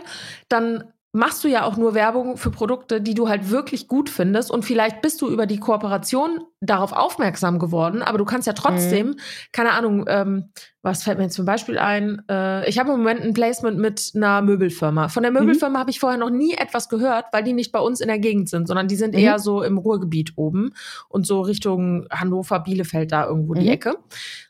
[0.49, 4.51] dann machst du ja auch nur Werbung für Produkte, die du halt wirklich gut findest.
[4.51, 9.07] Und vielleicht bist du über die Kooperation darauf aufmerksam geworden, aber du kannst ja trotzdem,
[9.07, 9.15] mhm.
[9.51, 10.51] keine Ahnung, ähm,
[10.83, 12.23] was fällt mir jetzt zum Beispiel ein?
[12.27, 15.09] Äh, ich habe im Moment ein Placement mit einer Möbelfirma.
[15.09, 15.39] Von der mhm.
[15.39, 15.79] Möbelfirma mhm.
[15.79, 18.49] habe ich vorher noch nie etwas gehört, weil die nicht bei uns in der Gegend
[18.49, 19.19] sind, sondern die sind mhm.
[19.19, 20.73] eher so im Ruhrgebiet oben
[21.09, 23.73] und so Richtung Hannover, Bielefeld da irgendwo die mhm.
[23.73, 23.95] Ecke.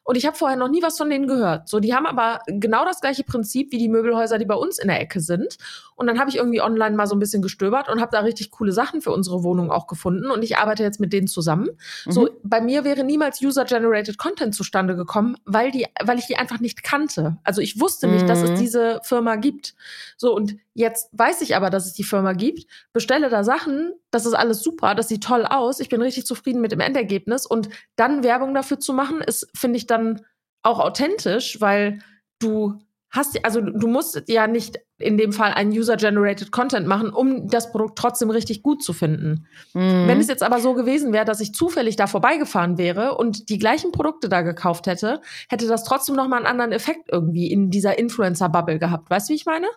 [0.03, 1.67] Und ich habe vorher noch nie was von denen gehört.
[1.67, 4.87] So, die haben aber genau das gleiche Prinzip wie die Möbelhäuser, die bei uns in
[4.87, 5.57] der Ecke sind.
[5.95, 8.51] Und dann habe ich irgendwie online mal so ein bisschen gestöbert und habe da richtig
[8.51, 10.31] coole Sachen für unsere Wohnung auch gefunden.
[10.31, 11.69] Und ich arbeite jetzt mit denen zusammen.
[12.05, 12.29] So, mhm.
[12.43, 16.83] bei mir wäre niemals User-Generated Content zustande gekommen, weil die, weil ich die einfach nicht
[16.83, 17.37] kannte.
[17.43, 18.27] Also ich wusste nicht, mhm.
[18.27, 18.55] dass es mhm.
[18.55, 19.75] diese Firma gibt.
[20.17, 24.25] So, und jetzt weiß ich aber, dass es die Firma gibt, bestelle da Sachen, das
[24.25, 27.69] ist alles super, das sieht toll aus, ich bin richtig zufrieden mit dem Endergebnis und
[27.95, 30.21] dann Werbung dafür zu machen, ist, finde ich dann
[30.63, 31.99] auch authentisch, weil
[32.39, 32.79] du
[33.11, 37.71] hast, also du musst ja nicht in dem Fall einen User-Generated Content machen, um das
[37.71, 39.47] Produkt trotzdem richtig gut zu finden.
[39.73, 40.07] Mhm.
[40.07, 43.59] Wenn es jetzt aber so gewesen wäre, dass ich zufällig da vorbeigefahren wäre und die
[43.59, 47.69] gleichen Produkte da gekauft hätte, hätte das trotzdem noch mal einen anderen Effekt irgendwie in
[47.69, 49.09] dieser Influencer-Bubble gehabt.
[49.09, 49.67] Weißt du, wie ich meine?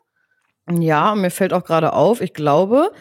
[0.71, 2.93] Ja, mir fällt auch gerade auf, ich glaube,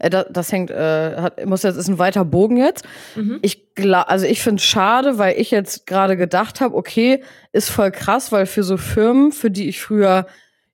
[0.00, 2.84] äh, das, das hängt, äh, hat, muss jetzt ist ein weiter Bogen jetzt.
[3.14, 3.38] Mhm.
[3.42, 7.70] Ich glaub, also ich finde es schade, weil ich jetzt gerade gedacht habe, okay, ist
[7.70, 10.26] voll krass, weil für so Firmen, für die ich früher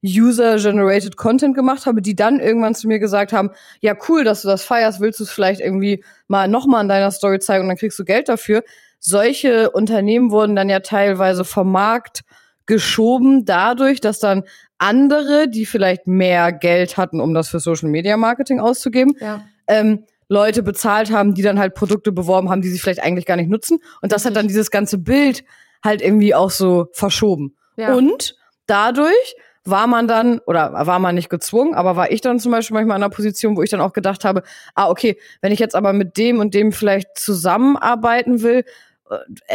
[0.04, 4.48] User-generated Content gemacht habe, die dann irgendwann zu mir gesagt haben, ja cool, dass du
[4.48, 7.76] das feierst, willst du es vielleicht irgendwie mal nochmal in deiner Story zeigen und dann
[7.76, 8.62] kriegst du Geld dafür.
[9.00, 12.22] Solche Unternehmen wurden dann ja teilweise vom Markt
[12.66, 14.42] geschoben dadurch, dass dann
[14.78, 19.42] andere, die vielleicht mehr Geld hatten, um das für Social Media Marketing auszugeben, ja.
[19.66, 23.36] ähm, Leute bezahlt haben, die dann halt Produkte beworben haben, die sie vielleicht eigentlich gar
[23.36, 23.78] nicht nutzen.
[24.02, 25.44] Und das hat dann dieses ganze Bild
[25.84, 27.54] halt irgendwie auch so verschoben.
[27.76, 27.94] Ja.
[27.94, 32.52] Und dadurch war man dann, oder war man nicht gezwungen, aber war ich dann zum
[32.52, 34.42] Beispiel manchmal in einer Position, wo ich dann auch gedacht habe,
[34.74, 38.64] ah, okay, wenn ich jetzt aber mit dem und dem vielleicht zusammenarbeiten will,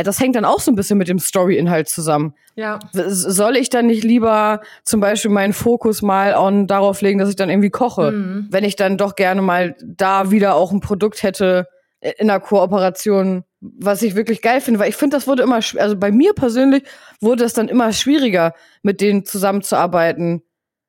[0.04, 2.34] das hängt dann auch so ein bisschen mit dem Story-Inhalt zusammen.
[2.56, 2.80] Ja.
[2.94, 7.36] Soll ich dann nicht lieber zum Beispiel meinen Fokus mal on darauf legen, dass ich
[7.36, 8.48] dann irgendwie koche, mhm.
[8.50, 11.68] wenn ich dann doch gerne mal da wieder auch ein Produkt hätte
[12.00, 15.60] äh, in einer Kooperation, was ich wirklich geil finde, weil ich finde, das wurde immer,
[15.78, 16.84] also bei mir persönlich
[17.20, 20.42] wurde es dann immer schwieriger, mit denen zusammenzuarbeiten,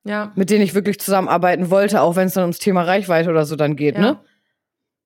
[0.05, 0.33] ja.
[0.37, 3.57] mit denen ich wirklich zusammenarbeiten wollte, auch wenn es dann ums Thema Reichweite oder so
[3.57, 4.01] dann geht, ja.
[4.01, 4.18] ne?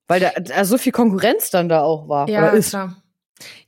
[0.08, 2.70] Weil da, da so viel Konkurrenz dann da auch war ja, oder ist.
[2.70, 3.02] Klar.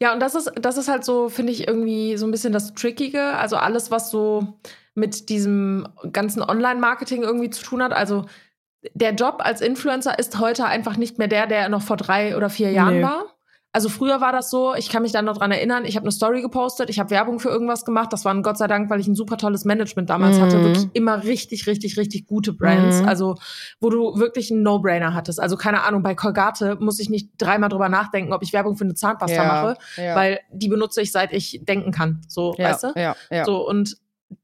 [0.01, 2.75] Ja, und das ist, das ist halt so, finde ich, irgendwie so ein bisschen das
[2.75, 3.23] Trickige.
[3.35, 4.59] Also alles, was so
[4.95, 7.93] mit diesem ganzen Online-Marketing irgendwie zu tun hat.
[7.93, 8.25] Also
[8.95, 12.51] der Job als Influencer ist heute einfach nicht mehr der, der noch vor drei oder
[12.51, 13.03] vier Jahren nee.
[13.03, 13.38] war.
[13.71, 16.11] Also früher war das so, ich kann mich da noch dran erinnern, ich habe eine
[16.11, 18.13] Story gepostet, ich habe Werbung für irgendwas gemacht.
[18.13, 20.41] Das war ein Gott sei Dank, weil ich ein super tolles Management damals mhm.
[20.41, 23.03] hatte, wirklich immer richtig, richtig, richtig gute Brands.
[23.03, 23.09] Mhm.
[23.09, 23.35] Also
[23.79, 25.39] wo du wirklich einen No-Brainer hattest.
[25.39, 28.85] Also keine Ahnung, bei Colgate muss ich nicht dreimal drüber nachdenken, ob ich Werbung für
[28.85, 30.17] eine Zahnpasta ja, mache, ja.
[30.17, 32.23] weil die benutze ich, seit ich denken kann.
[32.27, 32.93] So, ja, weißt du?
[32.97, 33.45] Ja, ja.
[33.45, 33.99] So, und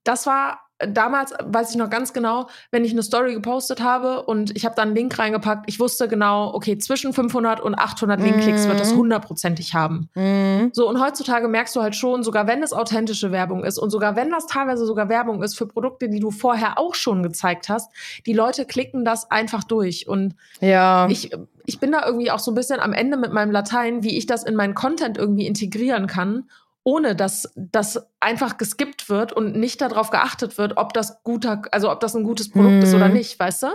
[0.05, 4.57] das war damals weiß ich noch ganz genau, wenn ich eine Story gepostet habe und
[4.57, 8.67] ich habe da einen Link reingepackt, ich wusste genau, okay, zwischen 500 und 800 Linkklicks
[8.67, 8.99] wird das mhm.
[8.99, 10.09] hundertprozentig haben.
[10.15, 10.71] Mm.
[10.73, 14.17] So, und heutzutage merkst du halt schon, sogar wenn es authentische Werbung ist und sogar
[14.17, 17.93] wenn das teilweise sogar Werbung ist für Produkte, die du vorher auch schon gezeigt hast,
[18.27, 20.09] die Leute klicken das einfach durch.
[20.09, 21.07] Und ja.
[21.09, 21.31] ich,
[21.67, 24.27] ich bin da irgendwie auch so ein bisschen am Ende mit meinem Latein, wie ich
[24.27, 26.49] das in meinen Content irgendwie integrieren kann
[26.85, 31.91] ohne dass das einfach geskippt wird und nicht darauf geachtet wird, ob das guter, also
[31.91, 32.83] ob das ein gutes Produkt mm.
[32.83, 33.15] ist oder mhm.
[33.15, 33.67] nicht, weißt du?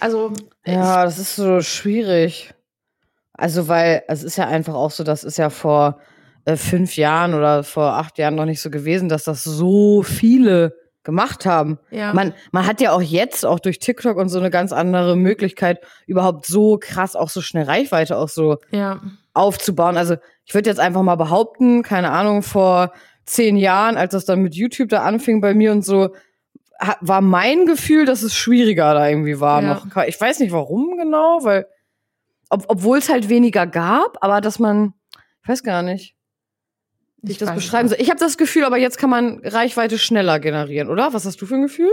[0.00, 0.32] Also
[0.64, 2.54] ja, das ist so schwierig.
[3.32, 5.98] Also weil es ist ja einfach auch so, das ist ja vor
[6.44, 10.76] äh, fünf Jahren oder vor acht Jahren noch nicht so gewesen, dass das so viele
[11.06, 11.78] gemacht haben.
[11.90, 12.12] Ja.
[12.12, 15.80] Man, man hat ja auch jetzt, auch durch TikTok und so eine ganz andere Möglichkeit,
[16.06, 19.00] überhaupt so krass auch so schnell Reichweite auch so ja.
[19.32, 19.96] aufzubauen.
[19.96, 22.92] Also ich würde jetzt einfach mal behaupten, keine Ahnung, vor
[23.24, 26.10] zehn Jahren, als das dann mit YouTube da anfing bei mir und so,
[27.00, 29.62] war mein Gefühl, dass es schwieriger da irgendwie war.
[29.62, 29.74] Ja.
[29.74, 30.04] Noch.
[30.06, 31.66] Ich weiß nicht warum genau, weil,
[32.50, 34.92] ob, obwohl es halt weniger gab, aber dass man,
[35.42, 36.15] ich weiß gar nicht
[37.22, 37.98] ich das beschreiben soll.
[38.00, 41.12] Ich habe das Gefühl, aber jetzt kann man Reichweite schneller generieren, oder?
[41.12, 41.92] Was hast du für ein Gefühl?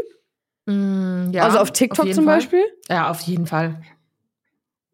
[0.66, 2.38] Mm, ja, also auf TikTok auf zum Fall.
[2.38, 2.64] Beispiel?
[2.90, 3.82] Ja, auf jeden Fall.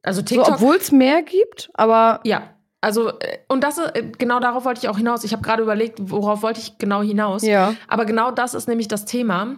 [0.01, 0.47] Also TikTok.
[0.47, 2.21] So, Obwohl es mehr gibt, aber.
[2.23, 2.55] Ja.
[2.81, 5.23] Also, äh, und das äh, genau darauf wollte ich auch hinaus.
[5.23, 7.43] Ich habe gerade überlegt, worauf wollte ich genau hinaus.
[7.43, 7.75] Ja.
[7.87, 9.57] Aber genau das ist nämlich das Thema.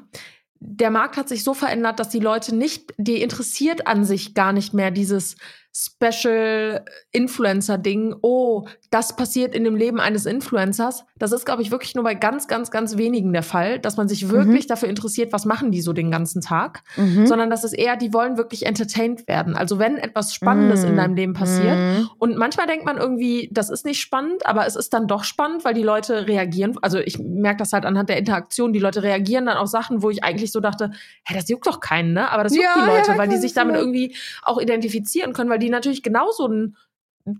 [0.60, 4.54] Der Markt hat sich so verändert, dass die Leute nicht, die interessiert an sich gar
[4.54, 5.36] nicht mehr dieses
[5.74, 8.16] Special Influencer Ding.
[8.22, 11.06] Oh, das passiert in dem Leben eines Influencers.
[11.22, 14.08] Das ist, glaube ich, wirklich nur bei ganz, ganz, ganz wenigen der Fall, dass man
[14.08, 14.70] sich wirklich mhm.
[14.70, 17.28] dafür interessiert, was machen die so den ganzen Tag, mhm.
[17.28, 19.56] sondern das ist eher, die wollen wirklich entertained werden.
[19.56, 20.90] Also wenn etwas Spannendes mhm.
[20.90, 22.10] in deinem Leben passiert mhm.
[22.18, 25.64] und manchmal denkt man irgendwie, das ist nicht spannend, aber es ist dann doch spannend,
[25.64, 26.76] weil die Leute reagieren.
[26.82, 28.74] Also ich merke das halt anhand der Interaktion.
[28.74, 30.90] Die Leute reagieren dann auf Sachen, wo ich eigentlich so dachte,
[31.28, 32.32] hä, das juckt doch keinen, ne?
[32.32, 35.52] Aber das juckt ja, die Leute, ja, weil die sich damit irgendwie auch identifizieren können,
[35.52, 36.76] weil die natürlich genauso ein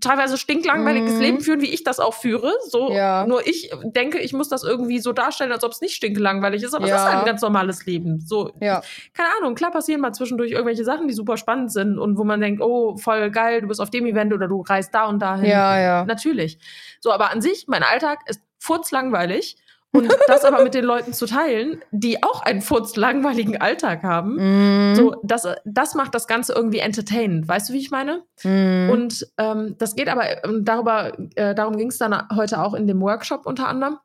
[0.00, 1.20] teilweise stinklangweiliges mhm.
[1.20, 2.52] Leben führen, wie ich das auch führe.
[2.68, 3.26] So, ja.
[3.26, 6.74] nur ich denke, ich muss das irgendwie so darstellen, als ob es nicht stinklangweilig ist,
[6.74, 6.96] aber ja.
[6.96, 8.20] es ist ein ganz normales Leben.
[8.20, 8.82] So, ja.
[9.14, 12.40] keine Ahnung, klar passieren mal zwischendurch irgendwelche Sachen, die super spannend sind und wo man
[12.40, 15.46] denkt, oh, voll geil, du bist auf dem Event oder du reist da und dahin.
[15.46, 16.04] Ja, ja.
[16.04, 16.58] Natürlich.
[17.00, 19.56] So, aber an sich, mein Alltag ist furzlangweilig.
[19.94, 24.92] Und das aber mit den Leuten zu teilen, die auch einen furz langweiligen Alltag haben,
[24.92, 24.94] mm.
[24.94, 27.46] so, das, das macht das Ganze irgendwie entertainend.
[27.46, 28.22] Weißt du, wie ich meine?
[28.42, 28.88] Mm.
[28.90, 32.86] Und ähm, das geht aber, ähm, darüber, äh, darum ging es dann heute auch in
[32.86, 33.98] dem Workshop unter anderem.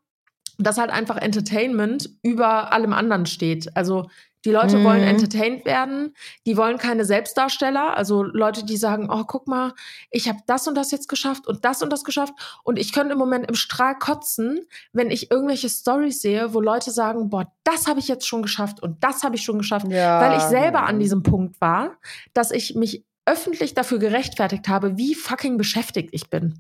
[0.60, 3.76] dass halt einfach Entertainment über allem anderen steht.
[3.76, 4.10] Also
[4.48, 4.86] die Leute mhm.
[4.86, 9.74] wollen entertained werden, die wollen keine Selbstdarsteller, also Leute, die sagen, oh, guck mal,
[10.10, 12.34] ich habe das und das jetzt geschafft und das und das geschafft
[12.64, 14.62] und ich könnte im Moment im Strahl kotzen,
[14.94, 18.82] wenn ich irgendwelche Stories sehe, wo Leute sagen, boah, das habe ich jetzt schon geschafft
[18.82, 20.22] und das habe ich schon geschafft, ja.
[20.22, 21.98] weil ich selber an diesem Punkt war,
[22.34, 26.54] dass ich mich öffentlich dafür gerechtfertigt habe, wie fucking beschäftigt ich bin.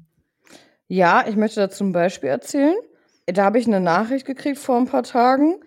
[0.90, 2.76] Ja, ich möchte dazu ein Beispiel erzählen.
[3.28, 5.62] Da habe ich eine Nachricht gekriegt vor ein paar Tagen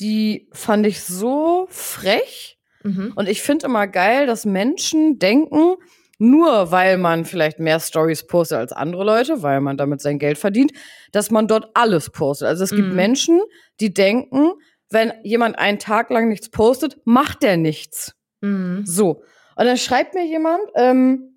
[0.00, 2.58] die fand ich so frech.
[2.82, 3.12] Mhm.
[3.14, 5.76] Und ich finde immer geil, dass Menschen denken,
[6.18, 10.38] nur weil man vielleicht mehr Stories postet als andere Leute, weil man damit sein Geld
[10.38, 10.72] verdient,
[11.10, 12.48] dass man dort alles postet.
[12.48, 12.76] Also es mhm.
[12.76, 13.40] gibt Menschen,
[13.80, 14.52] die denken,
[14.90, 18.14] wenn jemand einen Tag lang nichts postet, macht der nichts.
[18.40, 18.84] Mhm.
[18.84, 19.22] So.
[19.56, 21.32] Und dann schreibt mir jemand, ähm,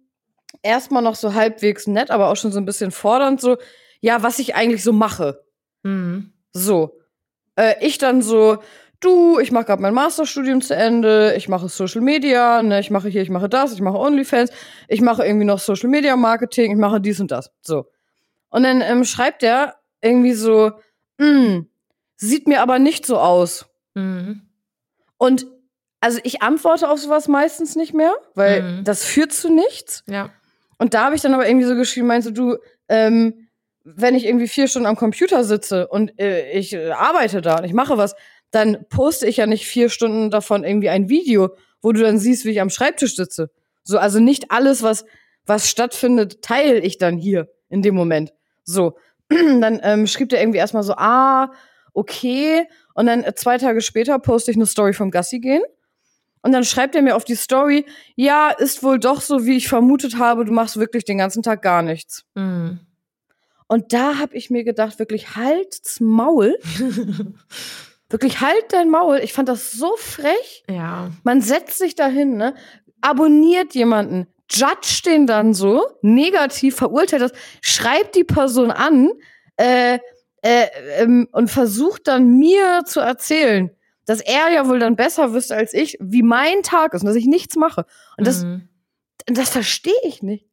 [0.62, 3.58] erstmal noch so halbwegs nett, aber auch schon so ein bisschen fordernd, so,
[4.02, 5.44] ja, was ich eigentlich so mache.
[5.84, 6.34] Mhm.
[6.52, 7.00] So.
[7.56, 8.58] Äh, ich dann so,
[9.00, 13.10] du, ich mache gerade mein Masterstudium zu Ende, ich mache Social Media, ne, ich mache
[13.10, 14.52] hier, ich mache das, ich mache OnlyFans,
[14.88, 17.52] ich mache irgendwie noch Social Media Marketing, ich mache dies und das.
[17.62, 17.88] So.
[18.50, 20.72] Und dann ähm, schreibt er irgendwie so,
[21.20, 21.68] hm,
[22.18, 23.66] sieht mir aber nicht so aus.
[23.94, 24.42] Mhm.
[25.18, 25.48] Und
[26.02, 28.84] also ich antworte auf sowas meistens nicht mehr, weil mhm.
[28.84, 30.04] das führt zu nichts.
[30.08, 30.30] Ja.
[30.78, 32.58] Und da habe ich dann aber irgendwie so geschrieben, meinst du,
[32.90, 33.45] ähm,
[33.86, 37.66] wenn ich irgendwie vier Stunden am Computer sitze und äh, ich äh, arbeite da und
[37.66, 38.16] ich mache was,
[38.52, 42.46] dann poste ich ja nicht vier Stunden davon irgendwie ein Video, wo du dann siehst,
[42.46, 43.52] wie ich am Schreibtisch sitze.
[43.84, 45.06] So, also nicht alles, was,
[45.46, 48.34] was stattfindet, teile ich dann hier in dem Moment.
[48.64, 48.98] So.
[49.30, 51.52] dann ähm, schrieb der irgendwie erstmal so, ah,
[51.94, 52.68] okay.
[52.96, 55.64] Und dann äh, zwei Tage später poste ich eine Story vom Gassi gehen.
[56.42, 59.68] Und dann schreibt er mir auf die Story, ja, ist wohl doch so, wie ich
[59.68, 62.24] vermutet habe, du machst wirklich den ganzen Tag gar nichts.
[62.36, 62.80] Mhm.
[63.68, 66.58] Und da habe ich mir gedacht, wirklich halt's Maul.
[68.10, 69.18] wirklich halt dein Maul.
[69.24, 70.64] Ich fand das so frech.
[70.70, 71.12] Ja.
[71.24, 72.56] Man setzt sich dahin, ne?
[73.02, 79.12] Abonniert jemanden, judge den dann so, negativ verurteilt das, schreibt die Person an
[79.58, 80.00] äh,
[80.42, 83.72] äh, ähm, und versucht dann mir zu erzählen,
[84.06, 87.16] dass er ja wohl dann besser wüsste als ich, wie mein Tag ist und dass
[87.16, 87.86] ich nichts mache.
[88.18, 88.70] Und das, mhm.
[89.26, 90.46] das verstehe ich nicht.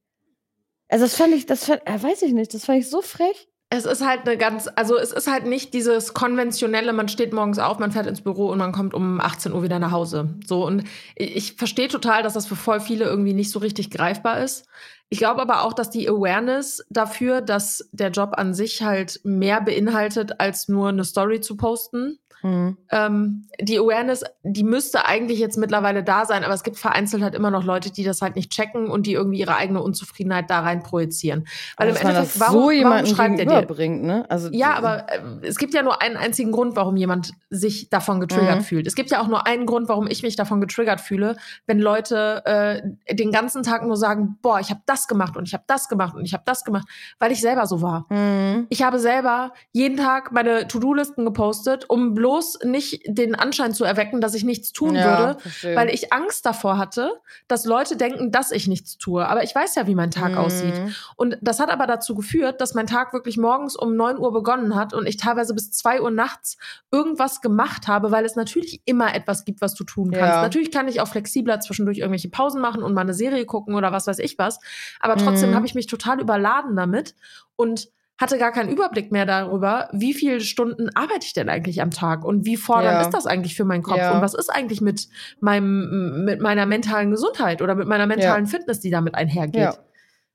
[0.93, 3.49] Also das fand ich, das fand, äh, weiß ich nicht, das fand ich so frech.
[3.71, 7.59] Es ist halt eine ganz, also es ist halt nicht dieses konventionelle, man steht morgens
[7.59, 10.35] auf, man fährt ins Büro und man kommt um 18 Uhr wieder nach Hause.
[10.47, 10.85] So und
[11.17, 14.67] ich verstehe total, dass das für voll viele irgendwie nicht so richtig greifbar ist.
[15.09, 19.63] Ich glaube aber auch, dass die Awareness dafür, dass der Job an sich halt mehr
[19.63, 22.77] beinhaltet, als nur eine Story zu posten, Mhm.
[22.91, 27.35] Ähm, die Awareness, die müsste eigentlich jetzt mittlerweile da sein, aber es gibt vereinzelt halt
[27.35, 30.61] immer noch Leute, die das halt nicht checken und die irgendwie ihre eigene Unzufriedenheit da
[30.61, 31.47] rein projizieren.
[31.77, 33.63] Weil also, im Endeffekt, warum, so warum schreibt er dir?
[33.63, 34.27] Bringt, ne?
[34.29, 38.21] also, ja, aber äh, es gibt ja nur einen einzigen Grund, warum jemand sich davon
[38.21, 38.65] getriggert mhm.
[38.65, 38.87] fühlt.
[38.87, 42.43] Es gibt ja auch nur einen Grund, warum ich mich davon getriggert fühle, wenn Leute
[42.45, 45.89] äh, den ganzen Tag nur sagen, boah, ich habe das gemacht und ich habe das
[45.89, 48.07] gemacht und ich habe das gemacht, weil ich selber so war.
[48.11, 48.67] Mhm.
[48.69, 53.85] Ich habe selber jeden Tag meine To-Do-Listen gepostet, um bloß bloß nicht den Anschein zu
[53.85, 55.77] erwecken, dass ich nichts tun ja, würde, verstehe.
[55.77, 57.13] weil ich Angst davor hatte,
[57.47, 59.27] dass Leute denken, dass ich nichts tue.
[59.27, 60.39] Aber ich weiß ja, wie mein Tag mhm.
[60.39, 60.75] aussieht.
[61.17, 64.75] Und das hat aber dazu geführt, dass mein Tag wirklich morgens um neun Uhr begonnen
[64.75, 66.57] hat und ich teilweise bis zwei Uhr nachts
[66.91, 70.35] irgendwas gemacht habe, weil es natürlich immer etwas gibt, was du tun kannst.
[70.35, 70.43] Ja.
[70.43, 73.93] Natürlich kann ich auch flexibler zwischendurch irgendwelche Pausen machen und mal eine Serie gucken oder
[73.93, 74.59] was weiß ich was.
[75.01, 75.55] Aber trotzdem mhm.
[75.55, 77.15] habe ich mich total überladen damit
[77.57, 81.91] und hatte gar keinen Überblick mehr darüber, wie viele Stunden arbeite ich denn eigentlich am
[81.91, 83.01] Tag und wie fordernd ja.
[83.01, 84.15] ist das eigentlich für meinen Kopf ja.
[84.15, 85.09] und was ist eigentlich mit
[85.41, 88.51] meinem mit meiner mentalen Gesundheit oder mit meiner mentalen ja.
[88.51, 89.79] Fitness, die damit einhergeht.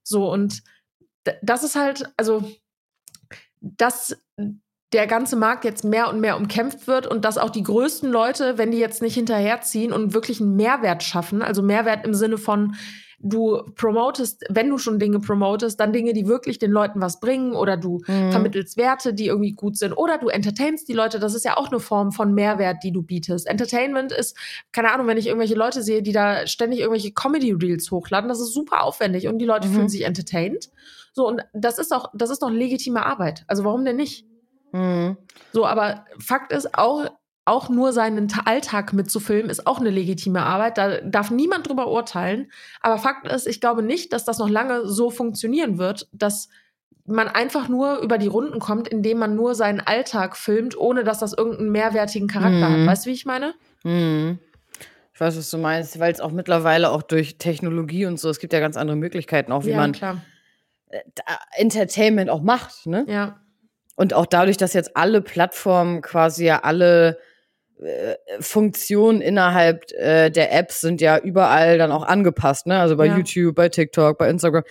[0.03, 0.63] So und
[1.41, 2.43] das ist halt also
[3.61, 4.17] dass
[4.93, 8.57] der ganze Markt jetzt mehr und mehr umkämpft wird und dass auch die größten Leute,
[8.57, 12.75] wenn die jetzt nicht hinterherziehen und wirklich einen Mehrwert schaffen, also Mehrwert im Sinne von
[13.19, 17.53] du promotest, wenn du schon Dinge promotest, dann Dinge, die wirklich den Leuten was bringen
[17.53, 18.31] oder du mhm.
[18.31, 21.19] vermittelst Werte, die irgendwie gut sind oder du entertainst die Leute.
[21.19, 23.47] Das ist ja auch eine Form von Mehrwert, die du bietest.
[23.47, 24.37] Entertainment ist,
[24.71, 28.53] keine Ahnung, wenn ich irgendwelche Leute sehe, die da ständig irgendwelche Comedy-Reels hochladen, das ist
[28.53, 29.73] super aufwendig und die Leute mhm.
[29.73, 30.69] fühlen sich entertained.
[31.13, 33.43] So, und das ist doch, das ist doch legitime Arbeit.
[33.47, 34.27] Also warum denn nicht?
[34.71, 35.17] Mhm.
[35.51, 37.05] So, aber Fakt ist auch,
[37.47, 40.77] auch nur seinen Alltag mitzufilmen, ist auch eine legitime Arbeit.
[40.77, 42.51] Da darf niemand drüber urteilen.
[42.81, 46.49] Aber Fakt ist, ich glaube nicht, dass das noch lange so funktionieren wird, dass
[47.05, 51.19] man einfach nur über die Runden kommt, indem man nur seinen Alltag filmt, ohne dass
[51.19, 52.81] das irgendeinen mehrwertigen Charakter mhm.
[52.81, 52.87] hat.
[52.87, 53.53] Weißt du, wie ich meine?
[53.83, 54.39] Mhm.
[55.13, 58.39] Ich weiß, was du meinst, weil es auch mittlerweile auch durch Technologie und so, es
[58.39, 60.21] gibt ja ganz andere Möglichkeiten, auch wie ja, man klar.
[61.55, 63.05] Entertainment auch macht, ne?
[63.07, 63.39] Ja.
[63.95, 67.15] und auch dadurch, dass jetzt alle Plattformen quasi ja alle äh,
[68.39, 72.79] Funktionen innerhalb äh, der Apps sind ja überall dann auch angepasst, ne?
[72.79, 73.17] Also bei Ja.
[73.17, 74.63] YouTube, bei TikTok, bei Instagram.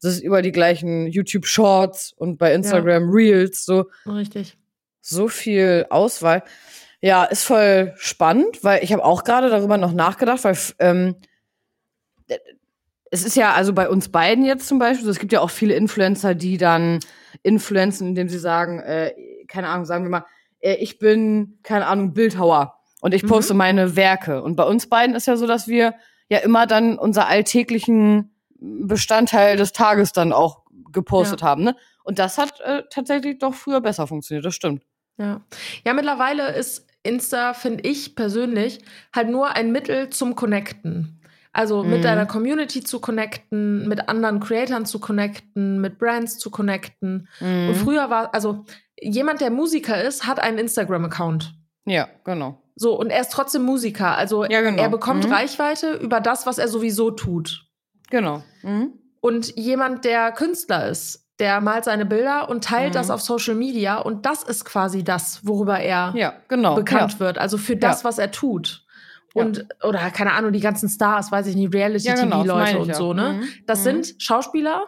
[0.00, 4.56] Das ist über die gleichen YouTube Shorts und bei Instagram Reels, so, Richtig.
[5.00, 6.42] so viel Auswahl.
[7.00, 11.16] Ja, ist voll spannend, weil ich habe auch gerade darüber noch nachgedacht, weil ähm,
[13.10, 15.74] es ist ja also bei uns beiden jetzt zum Beispiel, es gibt ja auch viele
[15.74, 17.00] Influencer, die dann
[17.42, 19.12] influenzen, indem sie sagen, äh,
[19.48, 20.24] keine Ahnung, sagen wir mal, äh,
[20.62, 23.28] ich bin, keine Ahnung, Bildhauer und ich Mhm.
[23.28, 24.42] poste meine Werke.
[24.42, 25.94] Und bei uns beiden ist ja so, dass wir
[26.28, 31.48] ja immer dann unser alltäglichen Bestandteil des Tages dann auch gepostet Ja.
[31.48, 31.64] haben.
[31.64, 31.76] Ne?
[32.04, 34.84] Und das hat äh, tatsächlich doch früher besser funktioniert, das stimmt.
[35.18, 35.40] Ja.
[35.84, 38.80] Ja, mittlerweile ist Insta, finde ich persönlich,
[39.14, 41.20] halt nur ein Mittel zum Connecten.
[41.54, 42.02] Also mit Mhm.
[42.02, 47.28] deiner Community zu connecten, mit anderen Creatoren zu connecten, mit Brands zu connecten.
[47.40, 47.74] Und Mhm.
[47.74, 48.64] früher war, also
[49.00, 51.54] jemand, der Musiker ist, hat einen Instagram-Account.
[51.84, 52.58] Ja, genau.
[52.74, 54.16] So, und er ist trotzdem Musiker.
[54.16, 54.82] Also Ja, genau.
[54.82, 55.32] er bekommt Mhm.
[55.32, 57.66] Reichweite über das, was er sowieso tut.
[58.08, 58.42] Genau.
[58.62, 58.92] Mhm.
[59.20, 62.94] Und jemand, der Künstler ist, der malt seine Bilder und teilt Mhm.
[62.94, 66.74] das auf Social Media und das ist quasi das, worüber er Ja, genau.
[66.76, 67.20] bekannt ja.
[67.20, 67.38] wird.
[67.38, 68.81] Also für das, was er tut.
[69.34, 69.44] Ja.
[69.44, 72.70] Und, oder keine Ahnung, die ganzen Stars, weiß ich nicht, Ja, genau, das Reality-TV-Leute meine
[72.72, 72.94] ich und ja.
[72.94, 73.32] so, ne?
[73.40, 73.48] Mhm.
[73.66, 73.84] Das Mhm.
[73.84, 74.86] sind Schauspieler,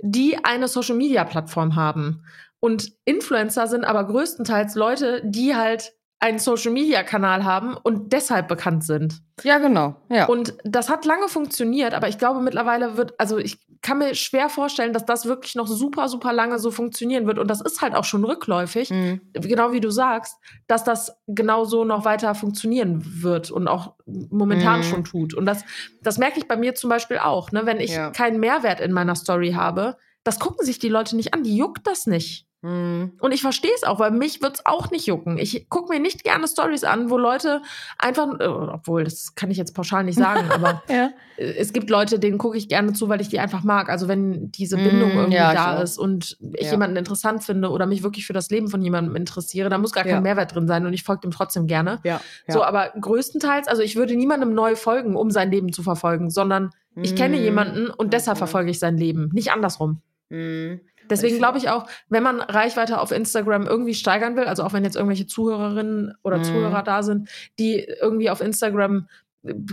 [0.00, 2.24] die eine Social-Media-Plattform haben.
[2.60, 9.20] Und Influencer sind aber größtenteils Leute, die halt einen Social-Media-Kanal haben und deshalb bekannt sind.
[9.42, 9.96] Ja, genau.
[10.08, 10.26] Ja.
[10.26, 14.48] Und das hat lange funktioniert, aber ich glaube mittlerweile wird, also ich kann mir schwer
[14.48, 17.40] vorstellen, dass das wirklich noch super, super lange so funktionieren wird.
[17.40, 19.20] Und das ist halt auch schon rückläufig, Mhm.
[19.32, 20.36] genau wie du sagst,
[20.68, 24.84] dass das genau so noch weiter funktionieren wird und auch momentan Mhm.
[24.84, 25.34] schon tut.
[25.34, 25.64] Und das,
[26.02, 27.66] das merke ich bei mir zum Beispiel auch, ne?
[27.66, 28.10] wenn ich Ja.
[28.10, 31.84] keinen Mehrwert in meiner Story habe, das gucken sich die Leute nicht an, die juckt
[31.84, 32.46] das nicht.
[32.62, 33.12] Mhm.
[33.20, 35.36] Und ich verstehe es auch, weil mich wird's auch nicht jucken.
[35.36, 37.60] Ich gucke mir nicht gerne Stories an, wo Leute
[37.98, 41.10] einfach, äh, obwohl, das kann ich jetzt pauschal nicht sagen, aber Ja.
[41.36, 43.88] es gibt Leute, denen gucke ich gerne zu, weil ich die einfach mag.
[43.88, 46.70] Also wenn diese Mm, Bindung irgendwie ja, da ist und ich Ja.
[46.72, 50.04] jemanden interessant finde oder mich wirklich für das Leben von jemandem interessiere, da muss gar
[50.04, 50.22] kein.
[50.22, 52.00] Mehrwert drin sein und ich folge dem trotzdem gerne.
[52.46, 56.70] So, aber größtenteils, also ich würde niemandem neu folgen, um sein Leben zu verfolgen, sondern
[57.00, 57.42] ich kenne Mhm.
[57.42, 60.00] jemanden und deshalb verfolge ich sein Leben, nicht andersrum.
[60.28, 60.80] Mhm.
[61.12, 64.84] Deswegen glaube ich auch, wenn man Reichweite auf Instagram irgendwie steigern will, also auch wenn
[64.84, 66.44] jetzt irgendwelche Zuhörerinnen oder Mhm.
[66.44, 69.08] Zuhörer da sind, die irgendwie auf Instagram,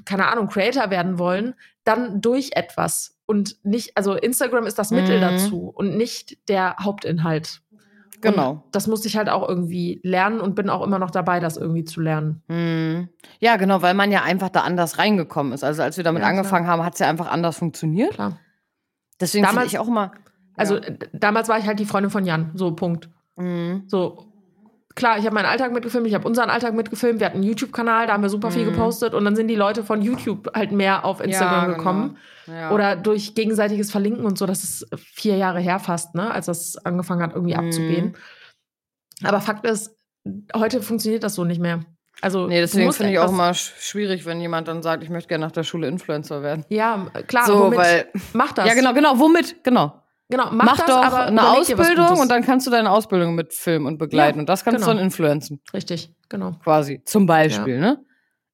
[0.06, 3.15] keine Ahnung, Creator werden wollen, dann durch etwas.
[3.25, 5.21] Und nicht, also Instagram ist das Mittel Mhm.
[5.21, 7.62] dazu und nicht der Hauptinhalt.
[8.21, 8.52] Genau.
[8.52, 11.56] Und das musste ich halt auch irgendwie lernen und bin auch immer noch dabei, das
[11.56, 12.41] irgendwie zu lernen.
[12.49, 13.08] Mhm.
[13.39, 15.63] Ja, genau, weil man ja einfach da anders reingekommen ist.
[15.63, 16.38] Also als wir damit Ja, klar.
[16.39, 18.15] angefangen haben, hat es ja einfach anders funktioniert.
[18.15, 18.38] Klar.
[19.21, 20.12] Deswegen finde ich auch immer.
[20.59, 20.81] Also ja.
[21.13, 23.09] damals war ich halt die Freundin von Jan, so Punkt.
[23.37, 23.83] Mhm.
[23.87, 24.25] So,
[24.95, 28.07] klar, ich habe meinen Alltag mitgefilmt, ich habe unseren Alltag mitgefilmt, wir hatten einen YouTube-Kanal,
[28.07, 28.71] da haben wir super viel Mhm.
[28.71, 31.77] gepostet und dann sind die Leute von YouTube halt mehr auf Instagram Ja, genau.
[31.77, 32.17] gekommen.
[32.47, 32.71] Ja.
[32.71, 36.77] Oder durch gegenseitiges Verlinken und so, das ist vier Jahre her fast, ne, als das
[36.85, 37.59] angefangen hat, irgendwie Mhm.
[37.59, 38.15] abzugehen.
[39.23, 39.95] Aber Fakt ist,
[40.55, 41.81] heute funktioniert das so nicht mehr.
[42.21, 45.45] Also, Nee, deswegen finde ich auch sch schwierig, wenn jemand dann sagt, ich möchte gerne
[45.45, 46.65] nach der Schule Influencer werden.
[46.67, 47.79] Ja, klar, so, womit?
[47.79, 48.07] weil.
[48.33, 48.67] mach das.
[48.67, 49.17] Ja, genau, genau.
[49.19, 49.63] Womit?
[49.63, 49.98] Genau.
[50.29, 53.85] Genau mach, Mach, das, doch eine Ausbildung und dann kannst du deine Ausbildung mit filmen
[53.85, 54.37] und begleiten.
[54.37, 54.91] Ja, und das kannst genau.
[54.91, 56.53] du dann influenzen, Richtig, genau.
[56.63, 57.01] quasi.
[57.05, 58.03] Zum Beispiel, ne?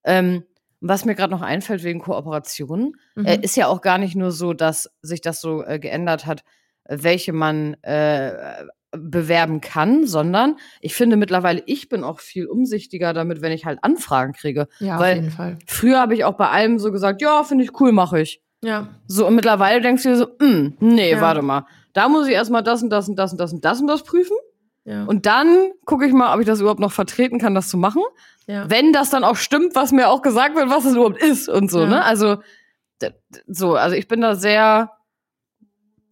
[0.04, 0.44] Ähm,
[0.80, 3.24] was mir gerade noch einfällt wegen Kooperationen, Mhm.
[3.24, 6.42] äh, ist ja auch gar nicht nur so, dass sich das so äh, geändert hat,
[6.84, 13.12] äh, welche man äh, bewerben kann, sondern ich finde mittlerweile, ich bin auch viel umsichtiger
[13.12, 14.68] damit, wenn ich halt Anfragen kriege.
[14.80, 15.58] ja, weil- auf jeden Fall.
[15.66, 18.40] Früher habe ich auch bei allem so gesagt, ja, finde ich cool, mache ich.
[18.62, 21.20] Ja, So, und mittlerweile denkst du dir so, mm, nee, Ja.
[21.20, 21.66] warte mal.
[21.92, 24.02] Da muss ich erstmal das und das und das und das und das und das
[24.02, 24.36] prüfen.
[24.84, 25.04] ja.
[25.04, 28.02] Und dann gucke ich mal, ob ich das überhaupt noch vertreten kann, das zu machen.
[28.46, 28.68] ja.
[28.70, 31.70] Wenn das dann auch stimmt, was mir auch gesagt wird, was es überhaupt ist und
[31.70, 31.86] so, Ja.
[31.88, 32.04] ne?
[32.04, 32.36] Also,
[33.46, 34.90] so, also ich bin da sehr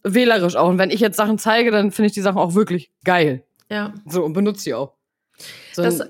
[0.03, 0.69] wählerisch auch.
[0.69, 3.43] Und wenn ich jetzt Sachen zeige, dann finde ich die Sachen auch wirklich geil.
[3.69, 3.93] ja.
[4.05, 4.94] So, und benutze sie auch.
[5.73, 6.01] So, Das,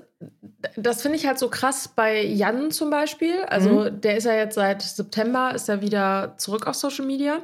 [0.76, 3.42] das finde ich halt so krass bei Jan zum Beispiel.
[3.48, 4.00] Also Mhm.
[4.00, 7.38] der ist ja jetzt seit September, ist er wieder zurück auf Social Media.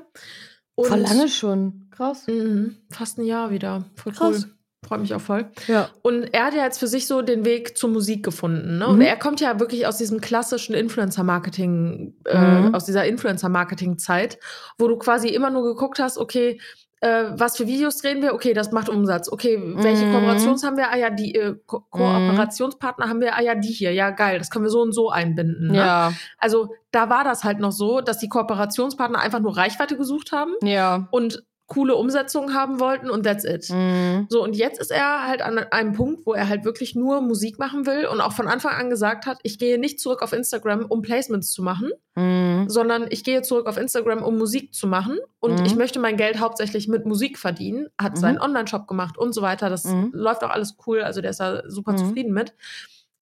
[0.74, 1.88] Und voll lange schon.
[1.90, 2.26] Krass.
[2.26, 3.84] Mhm, fast ein Jahr wieder.
[3.96, 4.44] Voll Krass.
[4.44, 4.50] cool.
[4.84, 5.48] Freut mich auch voll.
[5.68, 5.90] Ja.
[6.02, 8.78] Und er hat ja jetzt für sich so den Weg zur Musik gefunden.
[8.78, 8.88] Ne?
[8.88, 9.02] Und Mhm.
[9.02, 12.74] er kommt ja wirklich aus diesem klassischen Influencer-Marketing, äh, Mhm.
[12.74, 14.38] aus dieser Influencer-Marketing-Zeit,
[14.78, 16.60] wo du quasi immer nur geguckt hast, okay,
[17.02, 18.32] äh, was für Videos drehen wir?
[18.32, 19.30] Okay, das macht Umsatz.
[19.30, 20.12] Okay, welche Mhm.
[20.12, 20.90] Kooperations haben wir?
[20.90, 23.36] Ah ja, die äh, Ko Kooperationspartner haben wir.
[23.36, 23.92] Ah ja, die hier.
[23.92, 24.38] Ja, geil.
[24.38, 25.68] Das können wir so und so einbinden.
[25.72, 25.76] Ne?
[25.78, 26.12] Ja.
[26.38, 30.52] Also da war das halt noch so, dass die Kooperationspartner einfach nur Reichweite gesucht haben
[30.62, 31.08] Ja.
[31.10, 31.42] und
[31.72, 33.70] coole Umsetzungen haben wollten und that's it.
[33.70, 34.26] Mhm.
[34.28, 37.58] So, und jetzt ist er halt an einem Punkt, wo er halt wirklich nur Musik
[37.58, 40.84] machen will und auch von Anfang an gesagt hat, ich gehe nicht zurück auf Instagram,
[40.86, 42.68] um Placements zu machen, Mhm.
[42.68, 45.64] sondern ich gehe zurück auf Instagram, um Musik zu machen und Mhm.
[45.64, 48.16] ich möchte mein Geld hauptsächlich mit Musik verdienen, hat Mhm.
[48.20, 49.70] seinen Online-Shop gemacht und so weiter.
[49.70, 50.10] Das Mhm.
[50.12, 51.96] läuft auch alles cool, also der ist da super Mhm.
[51.96, 52.52] zufrieden mit.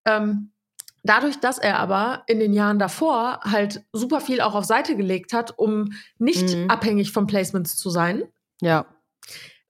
[0.04, 0.50] Ähm,
[1.02, 5.32] dadurch, dass er aber in den Jahren davor halt super viel auch auf Seite gelegt
[5.32, 6.68] hat, um nicht Mhm.
[6.70, 8.24] abhängig von Placements zu sein.
[8.60, 8.86] Ja.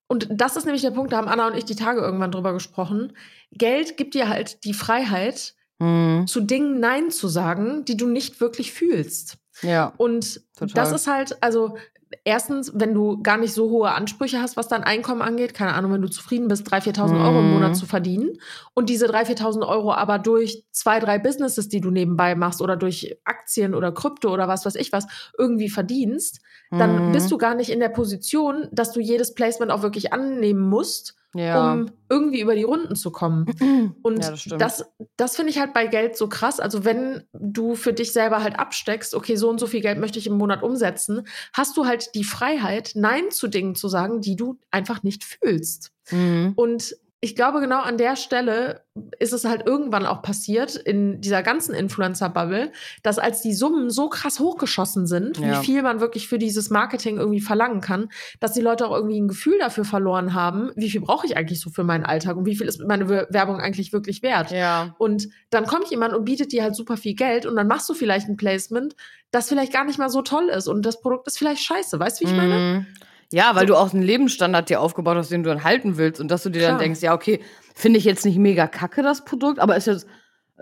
[0.06, 2.52] Und das ist nämlich der Punkt, da haben Anna und ich die Tage irgendwann drüber
[2.52, 3.12] gesprochen.
[3.52, 6.26] Geld gibt dir halt die Freiheit, Mhm.
[6.26, 9.38] zu Dingen Nein zu sagen, die du nicht wirklich fühlst.
[9.62, 9.94] Ja.
[9.96, 10.74] Und Total.
[10.74, 11.78] das ist halt, also
[12.24, 15.92] erstens, wenn du gar nicht so hohe Ansprüche hast, was dein Einkommen angeht, keine Ahnung,
[15.92, 17.50] wenn du zufrieden bist, 3.000, 4.000 Euro im Mhm.
[17.50, 18.38] Monat zu verdienen
[18.74, 22.76] und diese 3.000, 4.000 Euro aber durch zwei, drei Businesses, die du nebenbei machst oder
[22.76, 25.06] durch Aktien oder Krypto oder was weiß ich was,
[25.38, 26.40] irgendwie verdienst,
[26.76, 27.12] dann Mhm.
[27.12, 31.14] bist du gar nicht in der Position, dass du jedes Placement auch wirklich annehmen musst,
[31.34, 31.72] ja.
[31.72, 33.46] um irgendwie über die Runden zu kommen.
[34.02, 34.84] Und ja, das das,
[35.16, 36.60] das finde ich halt bei Geld so krass.
[36.60, 40.18] Also wenn du für dich selber halt absteckst, okay, so und so viel Geld möchte
[40.18, 44.36] ich im Monat umsetzen, hast du halt die Freiheit, Nein zu Dingen zu sagen, die
[44.36, 45.92] du einfach nicht fühlst.
[46.10, 46.52] Mhm.
[46.56, 48.82] Und ich glaube, genau an der Stelle
[49.18, 54.08] ist es halt irgendwann auch passiert in dieser ganzen Influencer-Bubble, dass als die Summen so
[54.08, 55.60] krass hochgeschossen sind, Ja.
[55.60, 58.08] wie viel man wirklich für dieses Marketing irgendwie verlangen kann,
[58.40, 61.60] dass die Leute auch irgendwie ein Gefühl dafür verloren haben, wie viel brauche ich eigentlich
[61.60, 64.50] so für meinen Alltag und wie viel ist meine Werbung eigentlich wirklich wert.
[64.50, 64.94] Ja.
[64.96, 67.94] Und dann kommt jemand und bietet dir halt super viel Geld und dann machst du
[67.94, 68.96] vielleicht ein Placement,
[69.30, 72.00] das vielleicht gar nicht mal so toll ist und das Produkt ist vielleicht scheiße.
[72.00, 72.54] Weißt du, wie ich meine?
[72.54, 72.86] Mhm.
[73.32, 73.74] Ja, weil So.
[73.74, 76.50] du auch einen Lebensstandard dir aufgebaut hast, den du dann halten willst und dass du
[76.50, 76.80] dir dann Klar.
[76.80, 77.40] denkst, ja, okay,
[77.74, 80.06] finde ich jetzt nicht mega kacke, das Produkt, aber ist jetzt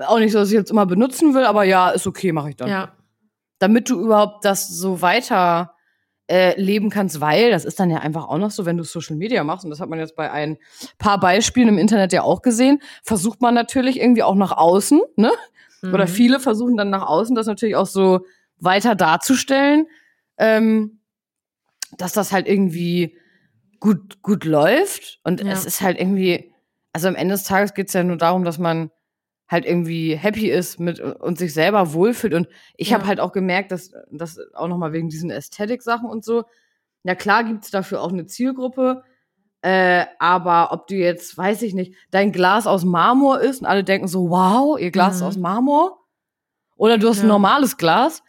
[0.07, 2.57] auch nicht so, dass ich jetzt immer benutzen will, aber ja, ist okay, mache ich
[2.57, 2.69] dann.
[2.69, 2.93] Ja.
[3.59, 5.75] Damit du überhaupt das so weiter
[6.31, 9.17] äh, leben kannst, weil das ist dann ja einfach auch noch so, wenn du Social
[9.17, 10.59] Media machst, und das hat man jetzt bei ein
[10.99, 15.33] paar Beispielen im Internet ja auch gesehen, versucht man natürlich irgendwie auch nach außen, ne?
[15.83, 16.09] Oder Mhm.
[16.09, 18.21] viele versuchen dann nach außen das natürlich auch so
[18.59, 19.87] weiter darzustellen,
[20.37, 20.98] ähm,
[21.97, 23.17] dass das halt irgendwie
[23.81, 25.21] gut, gut läuft.
[25.25, 25.53] Und Ja.
[25.53, 26.53] es ist halt irgendwie,
[26.93, 28.91] also am Ende des Tages geht es ja nur darum, dass man
[29.49, 32.35] halt irgendwie happy ist mit und sich selber wohlfühlt.
[32.35, 32.97] Und ich Ja.
[32.99, 36.45] habe halt auch gemerkt, dass das auch nochmal wegen diesen Ästhetik-Sachen und so,
[37.05, 39.03] ja klar gibt's dafür auch eine Zielgruppe,
[39.63, 43.85] äh, aber ob du jetzt, weiß ich nicht, dein Glas aus Marmor ist und alle
[43.85, 45.27] denken so, wow, ihr Glas ist Mhm.
[45.29, 45.99] aus Marmor,
[46.77, 47.29] oder du hast ein Ja.
[47.29, 48.23] normales Glas,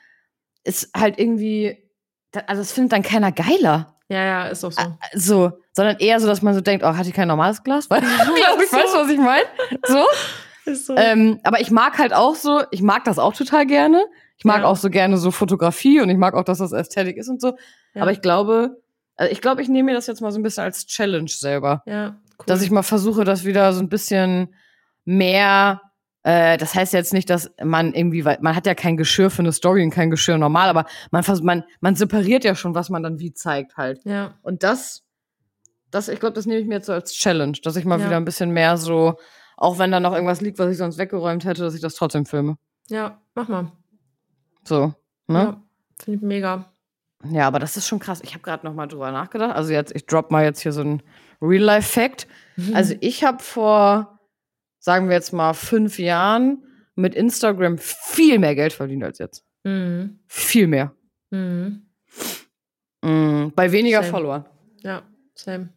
[0.64, 1.89] ist halt irgendwie,
[2.48, 3.96] also das findet dann keiner geiler.
[4.08, 4.82] Ja, ja, ist auch so.
[5.14, 7.90] So, sondern eher so, dass man so denkt, oh, hat die kein normales Glas?
[7.90, 8.78] Weißt Ja, du, so.
[8.78, 9.46] weißt du, was ich meine?
[9.86, 10.06] So.
[10.72, 10.96] Ist so.
[10.96, 14.04] Ähm, aber ich mag halt auch so, ich mag das auch total gerne.
[14.38, 14.68] Ich mag Ja.
[14.68, 17.56] auch so gerne so Fotografie und ich mag auch, dass das Ästhetik ist und so.
[17.94, 18.02] Ja.
[18.02, 18.78] Aber ich glaube,
[19.16, 21.84] also ich glaube, ich nehme mir das jetzt mal so ein bisschen als Challenge selber.
[21.86, 22.46] ja, cool.
[22.46, 24.54] Dass ich mal versuche, das wieder so ein bisschen
[25.06, 25.82] mehr,
[26.24, 29.40] äh, das heißt jetzt nicht, dass man irgendwie, weil man hat ja kein Geschirr für
[29.42, 33.04] eine Story und kein Geschirr normal, aber man, man, man separiert ja schon, was man
[33.04, 34.02] dann wie zeigt halt.
[34.06, 35.04] ja, Und das,
[35.92, 38.06] das, ich glaube, das nehme ich mir jetzt so als Challenge, dass ich mal Ja.
[38.08, 39.16] wieder ein bisschen mehr so,
[39.58, 42.26] auch wenn da noch irgendwas liegt, was ich sonst weggeräumt hätte, dass ich das trotzdem
[42.26, 42.58] filme.
[42.90, 43.72] ja, mach mal.
[44.64, 44.94] So,
[45.28, 45.40] ne?
[45.40, 45.64] Ja,
[46.04, 46.72] Finde ich mega.
[47.30, 48.22] Ja, aber das ist schon krass.
[48.24, 49.54] Ich habe gerade noch mal drüber nachgedacht.
[49.56, 51.02] Also jetzt, ich drop mal jetzt hier so ein
[51.42, 52.28] Real-Life-Fact.
[52.74, 54.19] Also ich habe vor,
[54.80, 56.64] sagen wir jetzt mal, fünf Jahren
[56.96, 59.44] mit Instagram viel mehr Geld verdient als jetzt.
[59.64, 60.20] Mhm.
[60.28, 60.94] Viel mehr.
[61.32, 61.86] Mhm.
[63.04, 64.12] Mm, bei weniger Same.
[64.12, 64.46] Followern.
[64.84, 65.04] Ja,
[65.36, 65.70] same.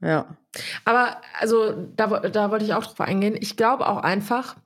[0.00, 0.36] Ja.
[0.84, 3.36] Aber also da, da wollte ich auch drauf eingehen.
[3.38, 4.56] Ich glaube auch einfach,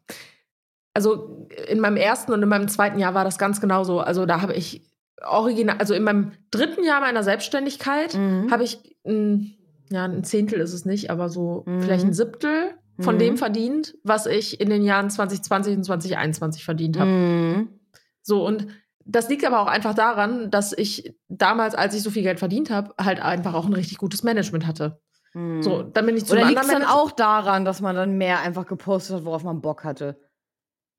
[0.94, 4.00] also in meinem ersten und in meinem zweiten Jahr war das ganz genauso.
[4.00, 4.82] Also da habe ich
[5.22, 8.50] original, also in meinem dritten Jahr meiner Selbstständigkeit Mhm.
[8.50, 9.54] habe ich ein,
[9.90, 11.82] ja, ein Zehntel ist es nicht, aber so Mhm.
[11.82, 13.18] vielleicht ein Siebtel von Mhm.
[13.18, 17.10] dem verdient, was ich in den Jahren 2020 und 2021 verdient habe.
[17.10, 17.80] Mhm.
[18.22, 18.66] So, und
[19.04, 22.70] das liegt aber auch einfach daran, dass ich damals, als ich so viel Geld verdient
[22.70, 25.00] habe, halt einfach auch ein richtig gutes Management hatte.
[25.34, 25.62] Mhm.
[25.62, 28.40] So, dann bin ich zu Oder liegt es dann auch daran, dass man dann mehr
[28.40, 30.20] einfach gepostet hat, worauf man Bock hatte?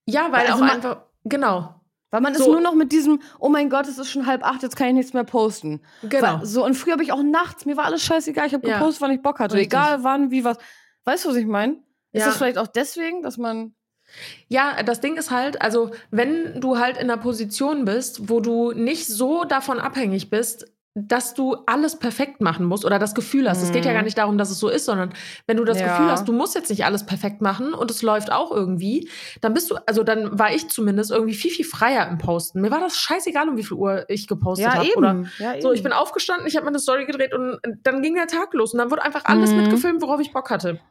[0.08, 1.76] Ja, weil Also auch man- einfach, genau,
[2.14, 2.52] Weil man ist So.
[2.52, 4.94] nur noch mit diesem, oh mein Gott, es ist schon halb acht, jetzt kann ich
[4.96, 5.80] nichts mehr posten.
[6.04, 6.40] genau.
[6.40, 8.80] Weil, so, und früher habe ich auch nachts, mir war alles scheißegal, ich habe Ja.
[8.80, 9.56] gepostet, wann ich Bock hatte.
[9.56, 9.72] Richtig.
[9.72, 10.58] Egal wann, wie, was.
[11.06, 11.78] Weißt du, was ich meine?
[12.12, 12.28] Ist Ja.
[12.28, 13.74] das vielleicht auch deswegen, dass man.
[14.50, 18.74] Ja, das Ding ist halt, also wenn du halt in einer Position bist, wo du
[18.74, 23.62] nicht so davon abhängig bist, dass du alles perfekt machen musst oder das Gefühl hast.
[23.62, 23.74] Es mhm.
[23.74, 24.06] geht ja gar mhm.
[24.06, 25.14] nicht darum, dass es so ist, sondern
[25.48, 25.88] wenn du das ja.
[25.88, 29.10] Gefühl hast, du musst jetzt nicht alles perfekt machen und es läuft auch irgendwie,
[29.40, 32.60] dann bist du, also dann war ich zumindest irgendwie viel, viel freier im Posten.
[32.60, 35.30] Mir war das scheißegal, um wie viel Uhr ich gepostet ja, habe.
[35.40, 38.54] Ja, so, ich bin aufgestanden, ich habe meine Story gedreht und dann ging der Tag
[38.54, 39.62] los und dann wurde einfach alles mhm.
[39.62, 40.82] mitgefilmt, worauf ich Bock hatte.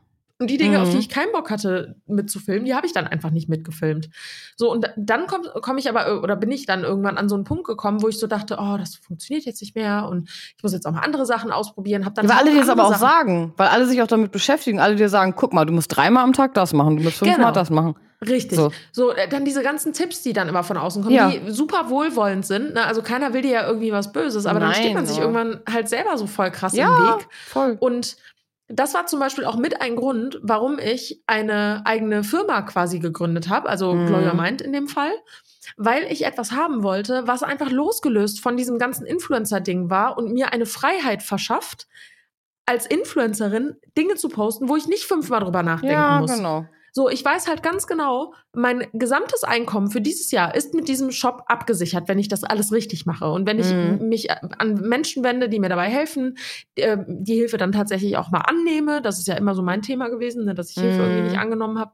[0.41, 0.83] Und die Dinge, mhm.
[0.83, 1.01] auf die mhm.
[1.01, 4.09] ich keinen Bock hatte mitzufilmen, die habe ich dann einfach nicht mitgefilmt.
[4.57, 7.45] So, und dann komme komm ich aber, oder bin ich dann irgendwann an so einen
[7.45, 10.73] Punkt gekommen, wo ich so dachte, oh, das funktioniert jetzt nicht mehr und ich muss
[10.73, 12.07] jetzt auch mal andere Sachen ausprobieren.
[12.07, 14.33] Hab dann ja, weil alle dir das aber auch sagen, weil alle sich auch damit
[14.33, 17.19] beschäftigen, alle dir sagen, guck mal, du musst dreimal am Tag das machen, du musst
[17.19, 17.53] fünfmal genau.
[17.53, 17.97] das machen.
[18.27, 18.57] Richtig.
[18.57, 18.71] So.
[18.93, 21.31] so, äh, dann diese ganzen Tipps, die dann immer von außen kommen, ja.
[21.31, 22.75] die super wohlwollend sind.
[22.75, 22.85] Ne?
[22.85, 25.61] Also keiner will dir ja irgendwie was Böses, aber Nein, dann steht man sich irgendwann
[25.71, 27.29] halt selber so voll krass ja, im Weg.
[27.47, 27.77] Voll.
[27.81, 28.17] Und
[28.73, 33.49] das war zum Beispiel auch mit ein Grund, warum ich eine eigene Firma quasi gegründet
[33.49, 34.07] habe, also mhm.
[34.07, 35.13] Gloria Mind in dem Fall,
[35.77, 40.53] weil ich etwas haben wollte, was einfach losgelöst von diesem ganzen Influencer-Ding war und mir
[40.53, 41.89] eine Freiheit verschafft,
[42.65, 46.33] als Influencerin Dinge zu posten, wo ich nicht fünfmal drüber nachdenken ja, muss.
[46.33, 46.67] Genau.
[46.93, 51.11] So, ich weiß halt ganz genau, mein gesamtes Einkommen für dieses Jahr ist mit diesem
[51.11, 53.31] Shop abgesichert, wenn ich das alles richtig mache.
[53.31, 54.09] Und wenn ich mhm.
[54.09, 56.37] mich an Menschen wende, die mir dabei helfen,
[56.75, 59.03] äh, die Hilfe dann tatsächlich auch mal annehme.
[59.03, 61.41] Das ist ja immer so mein Thema gewesen, ne, dass ich Hilfe irgendwie nicht mhm.
[61.41, 61.93] angenommen habe.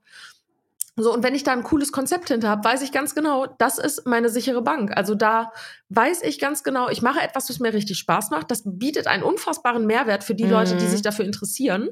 [0.98, 3.76] So, und wenn ich da ein cooles Konzept hinter habe, weiß ich ganz genau, das
[3.76, 4.96] ist meine sichere Bank.
[4.96, 5.52] Also da
[5.90, 8.50] weiß ich ganz genau, ich mache etwas, was mir richtig Spaß macht.
[8.50, 10.52] Das bietet einen unfassbaren Mehrwert für die mhm.
[10.52, 10.90] Leute, die mhm.
[10.90, 11.90] sich dafür interessieren.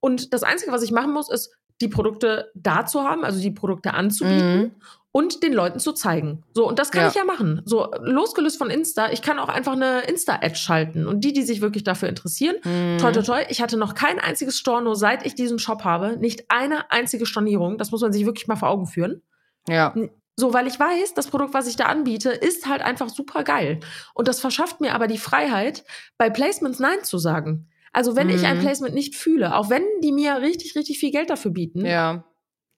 [0.00, 3.50] Und das Einzige, was ich machen muss, ist die Produkte da zu haben, also die
[3.50, 4.70] Produkte anzubieten mhm.
[5.10, 6.44] und den Leuten zu zeigen.
[6.54, 7.08] So, und das kann ja.
[7.08, 7.62] ich ja machen.
[7.64, 11.06] So, losgelöst von Insta, ich kann auch einfach eine Insta-Ad schalten.
[11.06, 12.98] Und die, die sich wirklich dafür interessieren, mhm.
[12.98, 16.44] toi, toi, toi, ich hatte noch kein einziges Storno, seit ich diesen Shop habe, nicht
[16.48, 17.78] eine einzige Stornierung.
[17.78, 19.22] Das muss man sich wirklich mal vor Augen führen.
[19.68, 19.94] Ja.
[20.34, 23.80] So, weil ich weiß, das Produkt, was ich da anbiete, ist halt einfach super geil.
[24.14, 25.84] Und das verschafft mir aber die Freiheit,
[26.16, 27.68] bei Placements Nein zu sagen.
[27.92, 28.34] Also wenn mhm.
[28.34, 28.62] ich ein mhm.
[28.62, 32.24] Placement nicht fühle, auch wenn die mir richtig, richtig viel Geld dafür bieten, ja.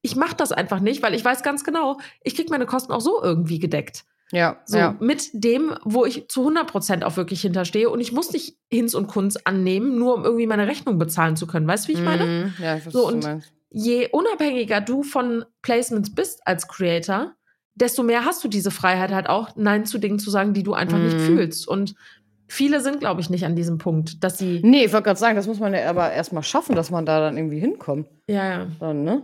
[0.03, 3.01] ich mache das einfach nicht, weil ich weiß ganz genau, ich kriege meine Kosten auch
[3.01, 4.05] so irgendwie gedeckt.
[4.33, 4.97] Ja, so ja.
[5.01, 8.95] mit dem, wo ich zu 100 Prozent auch wirklich hinterstehe und ich muss nicht Hinz
[8.95, 11.69] und Kunz annehmen, nur um irgendwie meine Rechnung bezahlen zu können.
[11.69, 12.27] Weißt du, wie ich meine?
[12.27, 12.55] Mhm.
[12.59, 13.29] Ja, ich weiß, so, und
[13.71, 17.35] je unabhängiger du von Placements bist als Creator,
[17.75, 20.75] desto mehr hast du diese Freiheit halt auch, Nein zu Dingen zu sagen, die du
[20.75, 21.05] einfach mhm.
[21.05, 21.69] nicht fühlst.
[21.69, 21.95] Und
[22.55, 24.61] Viele sind, glaube ich, nicht an diesem Punkt, dass sie.
[24.63, 27.19] Nee, ich wollte gerade sagen, das muss man ja aber erstmal schaffen, dass man da
[27.19, 28.07] dann irgendwie hinkommt.
[28.29, 28.67] Ja, ja.
[28.79, 29.23] Dann, ne?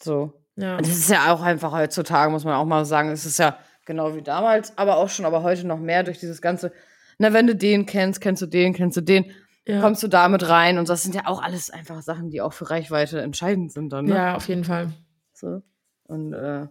[0.00, 0.32] So.
[0.56, 0.78] Ja.
[0.78, 3.58] Und das ist ja auch einfach heutzutage, muss man auch mal sagen, es ist ja
[3.84, 6.72] genau wie damals, aber auch schon, aber heute noch mehr durch dieses ganze,
[7.18, 9.26] na, wenn du den kennst, kennst du den, kennst du den,
[9.66, 9.82] ja.
[9.82, 10.78] kommst du damit rein.
[10.78, 14.06] Und das sind ja auch alles einfach Sachen, die auch für Reichweite entscheidend sind dann.
[14.06, 14.14] Ne?
[14.14, 14.88] Ja, auf jeden Fall.
[15.34, 15.60] So.
[16.04, 16.66] Und äh,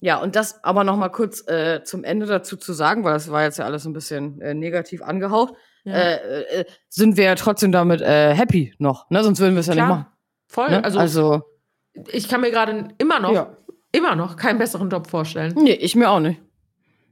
[0.00, 3.30] ja, und das aber noch mal kurz äh, zum Ende dazu zu sagen, weil das
[3.30, 5.92] war jetzt ja alles ein bisschen äh, negativ angehaucht, ja.
[5.92, 9.22] äh, äh, sind wir ja trotzdem damit äh, happy noch, ne?
[9.22, 10.06] Sonst würden wir es ja nicht machen.
[10.48, 10.70] Voll.
[10.70, 10.82] Ne?
[10.82, 11.42] Also, also,
[12.08, 13.56] ich kann mir gerade immer noch, ja.
[13.92, 15.54] immer noch keinen besseren Job vorstellen.
[15.56, 16.40] Nee, ich mir auch nicht.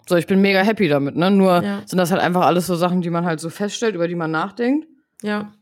[0.08, 1.30] So, ich bin mega happy damit, ne?
[1.30, 1.82] Nur ja.
[1.84, 4.30] sind das halt einfach alles so Sachen, die man halt so feststellt, über die man
[4.30, 4.88] nachdenkt.
[5.22, 5.52] Ja.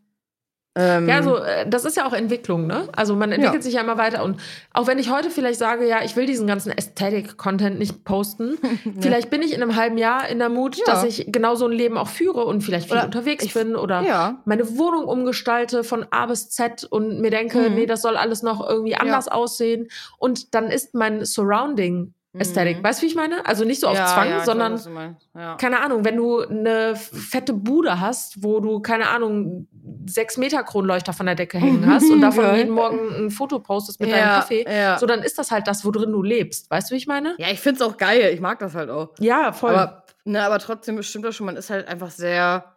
[0.78, 2.86] Ähm, ja, also das ist ja auch Entwicklung, ne?
[2.94, 3.62] Also man entwickelt ja.
[3.62, 4.22] sich ja immer weiter.
[4.22, 4.38] Und
[4.74, 8.92] auch wenn ich heute vielleicht sage, ja, ich will diesen ganzen Aesthetic-Content nicht posten, ja.
[9.00, 10.84] vielleicht bin ich in einem halben Jahr in der Mut, ja.
[10.84, 13.74] dass ich genau so ein Leben auch führe und vielleicht viel oder unterwegs ich, bin
[13.74, 17.74] oder meine Wohnung umgestalte von A bis Z und mir denke, mhm.
[17.74, 19.88] nee, das soll alles noch irgendwie anders aussehen.
[20.18, 22.78] Und dann ist mein Surrounding Ästhetik.
[22.78, 22.84] Mhm.
[22.84, 23.46] Weißt du, wie ich meine?
[23.46, 25.54] Also nicht so auf ja, Zwang, ja, sondern, ja.
[25.56, 29.68] keine Ahnung, wenn du eine fette Bude hast, wo du, keine Ahnung,
[30.08, 34.00] sechs Meter Kronleuchter von der Decke hängen hast und davon jeden Morgen ein Foto postest
[34.00, 34.64] mit deinem Kaffee,
[34.98, 36.70] so dann ist das halt das, wo drin du lebst.
[36.70, 37.34] Weißt du, wie ich meine?
[37.38, 38.30] Ja, ich find's auch geil.
[38.32, 39.14] Ich mag das halt auch.
[39.18, 39.74] Ja, voll.
[39.74, 42.76] Aber, ne, aber trotzdem bestimmt das schon, man ist halt einfach sehr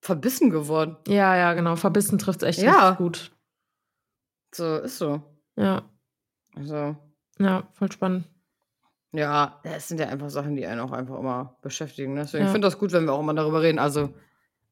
[0.00, 0.96] verbissen geworden.
[1.06, 1.76] Ja, ja, genau.
[1.76, 2.92] Verbissen trifft echt ja.
[2.92, 3.30] gut.
[4.54, 5.22] So, ist so.
[5.56, 5.82] Ja.
[6.56, 6.96] Also.
[7.38, 8.26] Ja, voll spannend.
[9.12, 12.14] Ja, es sind ja einfach Sachen, die einen auch einfach immer beschäftigen.
[12.14, 12.22] Ne?
[12.22, 12.50] Deswegen ja.
[12.50, 13.78] finde ich das gut, wenn wir auch immer darüber reden.
[13.78, 14.14] Also,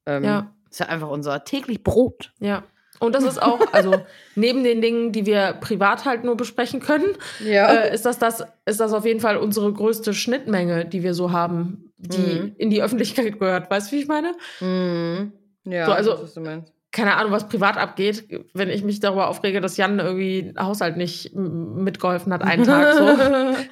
[0.07, 0.55] ähm, ja.
[0.71, 2.33] Ist ja einfach unser täglich Brot.
[2.41, 2.65] Ja.
[2.99, 4.03] Und das ist auch, also
[4.35, 7.73] neben den Dingen, die wir privat halt nur besprechen können, ja.
[7.73, 11.33] äh, ist, das das, ist das auf jeden Fall unsere größte Schnittmenge, die wir so
[11.33, 12.55] haben, die mhm.
[12.59, 13.71] in die Öffentlichkeit gehört.
[13.71, 14.33] Weißt du, wie ich meine?
[14.61, 15.33] Mhm.
[15.65, 19.29] Ja, so, also, was du meinst keine Ahnung, was privat abgeht, wenn ich mich darüber
[19.29, 22.95] aufrege, dass Jan irgendwie Haushalt nicht mitgeholfen hat einen Tag.
[22.95, 23.07] So,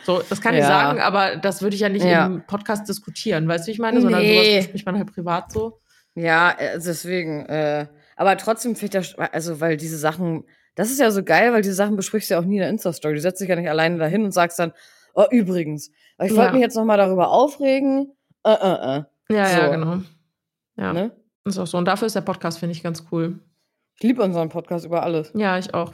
[0.18, 0.61] so das kann ja.
[0.61, 2.26] ich sagen, aber das würde ich ja nicht ja.
[2.26, 4.01] im Podcast diskutieren, weißt du, wie ich meine?
[4.01, 4.36] Sondern nee.
[4.36, 5.80] sowas bespricht man halt privat so.
[6.19, 7.47] Ja, also deswegen.
[7.47, 10.45] Äh, aber trotzdem finde ich das, also weil diese Sachen,
[10.75, 12.71] das ist ja so geil, weil diese Sachen besprichst du ja auch nie in der
[12.71, 13.14] Insta-Story.
[13.14, 14.73] Du setzt dich ja nicht alleine dahin und sagst dann,
[15.14, 15.91] oh übrigens,
[16.23, 16.53] ich wollte ja.
[16.53, 18.12] mich jetzt noch mal darüber aufregen.
[18.45, 19.03] Äh, äh, äh.
[19.31, 19.59] Ja, So.
[19.61, 19.99] ja, genau.
[20.77, 21.12] Ja, Ne?
[21.45, 21.79] ist auch so.
[21.79, 23.39] Und dafür ist der Podcast, finde ich, ganz cool.
[23.97, 25.33] Ich liebe unseren Podcast über alles.
[25.35, 25.93] Ja, ich auch.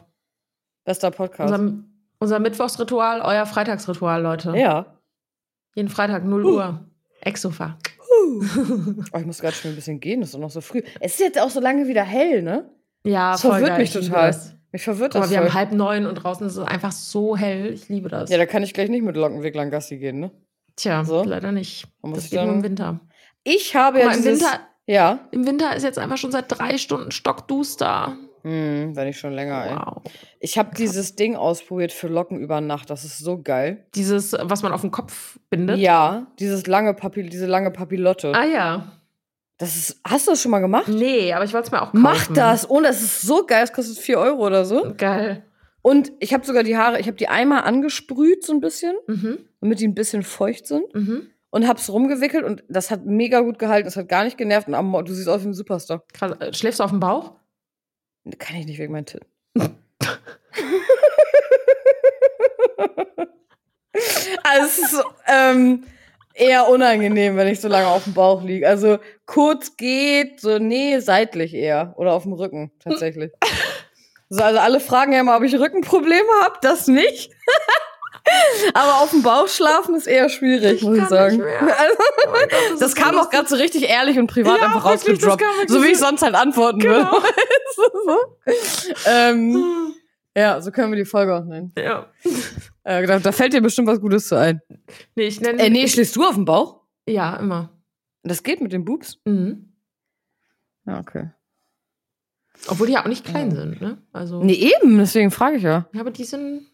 [0.84, 1.52] Bester Podcast.
[1.52, 1.74] Unser,
[2.18, 4.56] unser Mittwochsritual, euer Freitagsritual, Leute.
[4.56, 4.86] ja.
[5.74, 6.48] Jeden Freitag 0 Uh.
[6.54, 6.84] Uhr.
[7.20, 7.78] Exofa.
[9.12, 10.82] Oh, ich muss gerade schon ein bisschen gehen, das ist doch noch so früh.
[11.00, 12.70] Es ist jetzt auch so lange wieder hell, ne?
[13.04, 13.78] Ja, Das voll verwirrt geil.
[13.80, 14.34] mich total.
[14.72, 15.48] Mich verwirrt Aber das wir voll.
[15.48, 17.72] haben halb neun und draußen ist es einfach so hell.
[17.72, 18.30] Ich liebe das.
[18.30, 20.30] ja, da kann ich gleich nicht mit Lockenwicklern Gassi gehen, ne?
[20.76, 21.22] Tja, So.
[21.22, 21.86] leider nicht.
[22.02, 23.00] Da muss Das ich geht nur im Winter.
[23.44, 24.40] Ich habe ja dieses...
[24.40, 25.20] Winter, Ja.
[25.30, 28.16] im Winter ist jetzt einfach schon seit drei Stunden stockduster.
[28.44, 29.74] Hm, wenn nicht schon länger, ey.
[29.74, 30.02] Wow.
[30.38, 32.90] Ich habe dieses Ding ausprobiert für Locken über Nacht.
[32.90, 33.86] Das ist so geil.
[33.94, 35.78] Dieses, was man auf den Kopf bindet.
[35.78, 38.32] Ja, dieses lange Papi diese lange Papillotte.
[38.34, 38.92] Ah ja.
[39.56, 40.88] Das ist, hast du das schon mal gemacht?
[40.88, 42.00] Nee, aber ich wollte es mir auch kaufen.
[42.02, 42.68] Mach das!
[42.68, 43.64] Ohne, es ist so geil.
[43.64, 44.92] Es kostet 4 Euro oder so.
[44.96, 45.44] Geil.
[45.80, 49.38] Und ich habe sogar die Haare, ich habe die einmal angesprüht, so ein bisschen, Mhm.
[49.60, 50.92] damit die ein bisschen feucht sind.
[50.94, 51.28] Mhm.
[51.50, 53.84] Und hab's rumgewickelt und das hat mega gut gehalten.
[53.86, 54.66] Das hat gar nicht genervt.
[54.66, 56.02] Und am du siehst aus wie ein Superstar.
[56.12, 56.32] Krass.
[56.40, 57.32] Äh, Schläfst du auf dem Bauch?
[58.38, 59.26] Kann ich nicht wegen meinen Titten.
[64.42, 65.84] also es ist ähm,
[66.34, 68.68] eher unangenehm, wenn ich so lange auf dem Bauch liege.
[68.68, 71.94] Also kurz geht, so nee, seitlich eher.
[71.96, 73.32] Oder auf dem Rücken, tatsächlich.
[74.28, 76.58] so, also alle fragen ja immer, ob ich Rückenprobleme habe.
[76.62, 77.30] Das nicht.
[78.74, 81.42] Aber auf dem Bauch schlafen ist eher schwierig, muss ich sagen.
[81.42, 83.30] Also, Oh Gott, das das kam auch lustig.
[83.32, 85.68] gerade so richtig ehrlich und privat Ja, einfach wirklich, rausgedroppt.
[85.68, 87.12] So wie ich so- sonst halt antworten Genau.
[87.12, 87.26] würde.
[89.06, 89.94] Ähm,
[90.36, 91.72] ja, so können wir die Folge auch nennen.
[91.76, 92.06] Ja.
[92.84, 94.60] Äh, da, da fällt dir bestimmt was Gutes zu ein.
[95.14, 95.60] Nee, ich nenne.
[95.62, 96.80] Äh, nee, schläfst du auf dem Bauch?
[97.08, 97.70] Ja, immer.
[98.22, 99.18] Das geht mit den Boobs?
[99.24, 99.72] Mhm.
[100.86, 101.30] Ja, okay.
[102.68, 103.56] Obwohl die ja auch nicht klein Ja.
[103.56, 103.98] sind, ne?
[104.12, 104.42] Also.
[104.42, 105.86] Nee, eben, deswegen frage ich ja.
[105.92, 106.66] Ja, aber die sind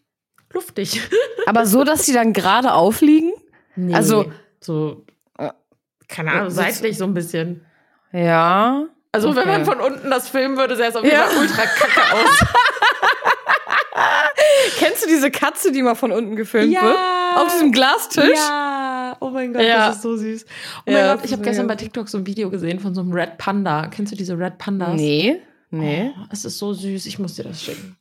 [0.53, 1.01] luftig.
[1.45, 3.31] Aber so, dass die dann gerade aufliegen?
[3.75, 3.93] Nee.
[3.93, 5.05] Also- So.
[5.39, 5.53] Ja.
[6.07, 7.65] Keine Ahnung, So- seitlich so ein bisschen.
[8.11, 8.85] Ja.
[9.13, 9.51] Also, wenn Okay.
[9.51, 11.23] man von unten das filmen würde, sähe es auf jeden Ja.
[11.23, 12.39] Fall ultra kacke aus.
[14.77, 16.95] Kennst du diese Katze, die mal von unten gefilmt wird?
[17.37, 18.37] Auf diesem Glastisch?
[18.37, 19.87] Ja, oh mein Gott, Ja.
[19.87, 20.45] das ist so süß.
[20.85, 23.01] Oh Ja, mein Gott, ich habe gestern bei TikTok so ein Video gesehen von so
[23.01, 23.87] einem Red Panda.
[23.87, 24.95] Kennst du diese Red Pandas?
[24.95, 25.41] Nee.
[25.69, 26.11] Nee.
[26.17, 27.97] Oh, es ist so süß, ich muss dir das schicken.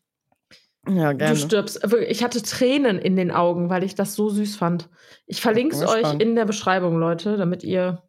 [0.89, 1.35] Ja, gerne.
[1.35, 1.83] Du stirbst.
[1.91, 4.89] Wirklich, Ich hatte Tränen in den Augen, weil ich das so süß fand.
[5.27, 6.23] Ich verlinke es euch gespannt.
[6.23, 8.03] in der Beschreibung, Leute, damit ihr,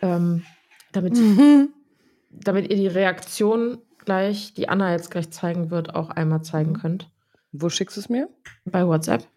[0.00, 0.44] ähm,
[0.92, 1.68] damit, Mhm.
[2.30, 6.76] damit ihr die Reaktion gleich, die Anna jetzt gleich zeigen wird, auch einmal zeigen Mhm.
[6.80, 7.10] könnt.
[7.52, 8.28] Wo schickst du es mir?
[8.64, 9.28] Bei WhatsApp.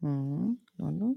[0.00, 0.58] Mhm.
[0.78, 1.14] Warte.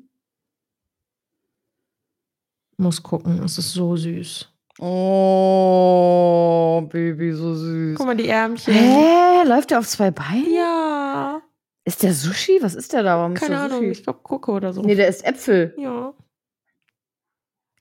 [2.77, 4.51] Muss gucken, es ist so süß.
[4.79, 7.97] Oh, Baby, so süß.
[7.97, 8.73] Guck mal, die Ärmchen.
[8.73, 9.43] Hä?
[9.47, 10.53] Läuft der auf zwei Beinen?
[10.53, 11.41] Ja.
[11.85, 12.59] Ist der Sushi?
[12.61, 13.17] Was ist der da?
[13.19, 13.91] Warum Keine Ahnung, Sushi?
[13.91, 14.81] ich glaube Gucke oder so.
[14.81, 15.73] Nee, der ist Äpfel.
[15.77, 16.13] ja.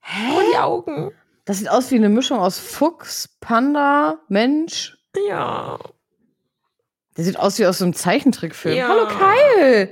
[0.07, 0.33] Hä?
[0.37, 1.13] Oh, die Augen.
[1.47, 4.99] Das sieht aus wie eine Mischung aus Fuchs, Panda, Mensch.
[5.29, 5.79] Ja.
[7.17, 8.77] Der sieht aus wie aus so einem Zeichentrickfilm.
[8.77, 8.89] Ja.
[8.89, 9.89] Hallo Kyle.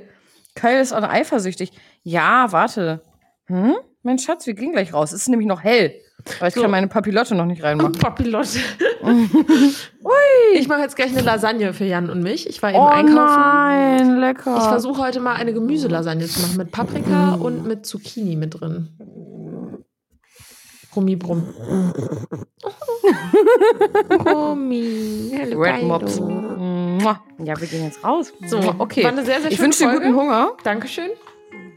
[0.55, 1.72] Kyle ist auch eifersüchtig.
[2.03, 3.03] Ja, warte.
[3.46, 3.74] Hm?
[4.03, 5.12] Mein Schatz, wir gehen gleich raus.
[5.12, 5.94] Es ist nämlich noch hell.
[6.39, 6.62] Aber ich So.
[6.62, 7.93] kann meine Papillotte noch nicht reinmachen.
[7.99, 8.59] Papillotte.
[9.05, 10.12] Ui.
[10.55, 12.49] Ich mache jetzt gleich eine Lasagne für Jan und mich.
[12.49, 13.16] Ich war eben Oh einkaufen.
[13.16, 14.57] nein, lecker.
[14.57, 18.89] Ich versuche heute mal eine Gemüselasagne zu machen mit Paprika und mit Zucchini mit drin.
[20.93, 21.55] Brummi brumm.
[24.09, 25.33] Brummi.
[25.55, 25.83] Red.
[25.85, 26.20] Mops.
[26.20, 27.20] Mua.
[27.39, 28.33] Ja, wir gehen jetzt raus.
[28.47, 29.03] So, okay.
[29.05, 30.53] War eine sehr, sehr Ich wünsche dir guten Hunger.
[30.64, 31.11] Dankeschön.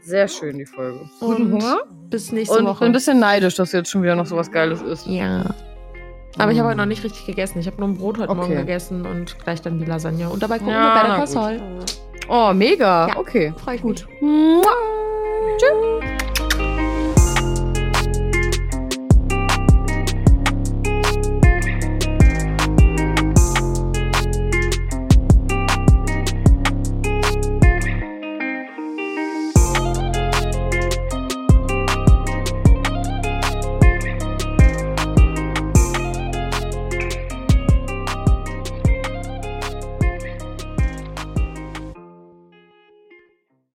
[0.06, 1.00] Sehr schön, die Folge.
[1.18, 1.78] Und Guten Hunger.
[2.10, 2.78] Bis nächste Und Woche.
[2.80, 5.06] bin ein bisschen neidisch, dass jetzt schon wieder noch so was Geiles ist.
[5.06, 5.44] ja.
[6.38, 7.58] Aber ich habe heute noch nicht richtig gegessen.
[7.60, 8.40] Ich habe nur ein Brot heute Okay.
[8.40, 10.28] Morgen gegessen und gleich dann die Lasagne.
[10.28, 11.34] Und dabei gucken Ja, wir bei der.
[11.34, 11.60] Call.
[12.28, 13.08] Oh, mega.
[13.08, 13.16] Ja.
[13.16, 13.54] Okay.
[13.56, 14.06] Freue ich Gut.
[14.20, 14.20] mich.
[14.20, 14.72] Mua.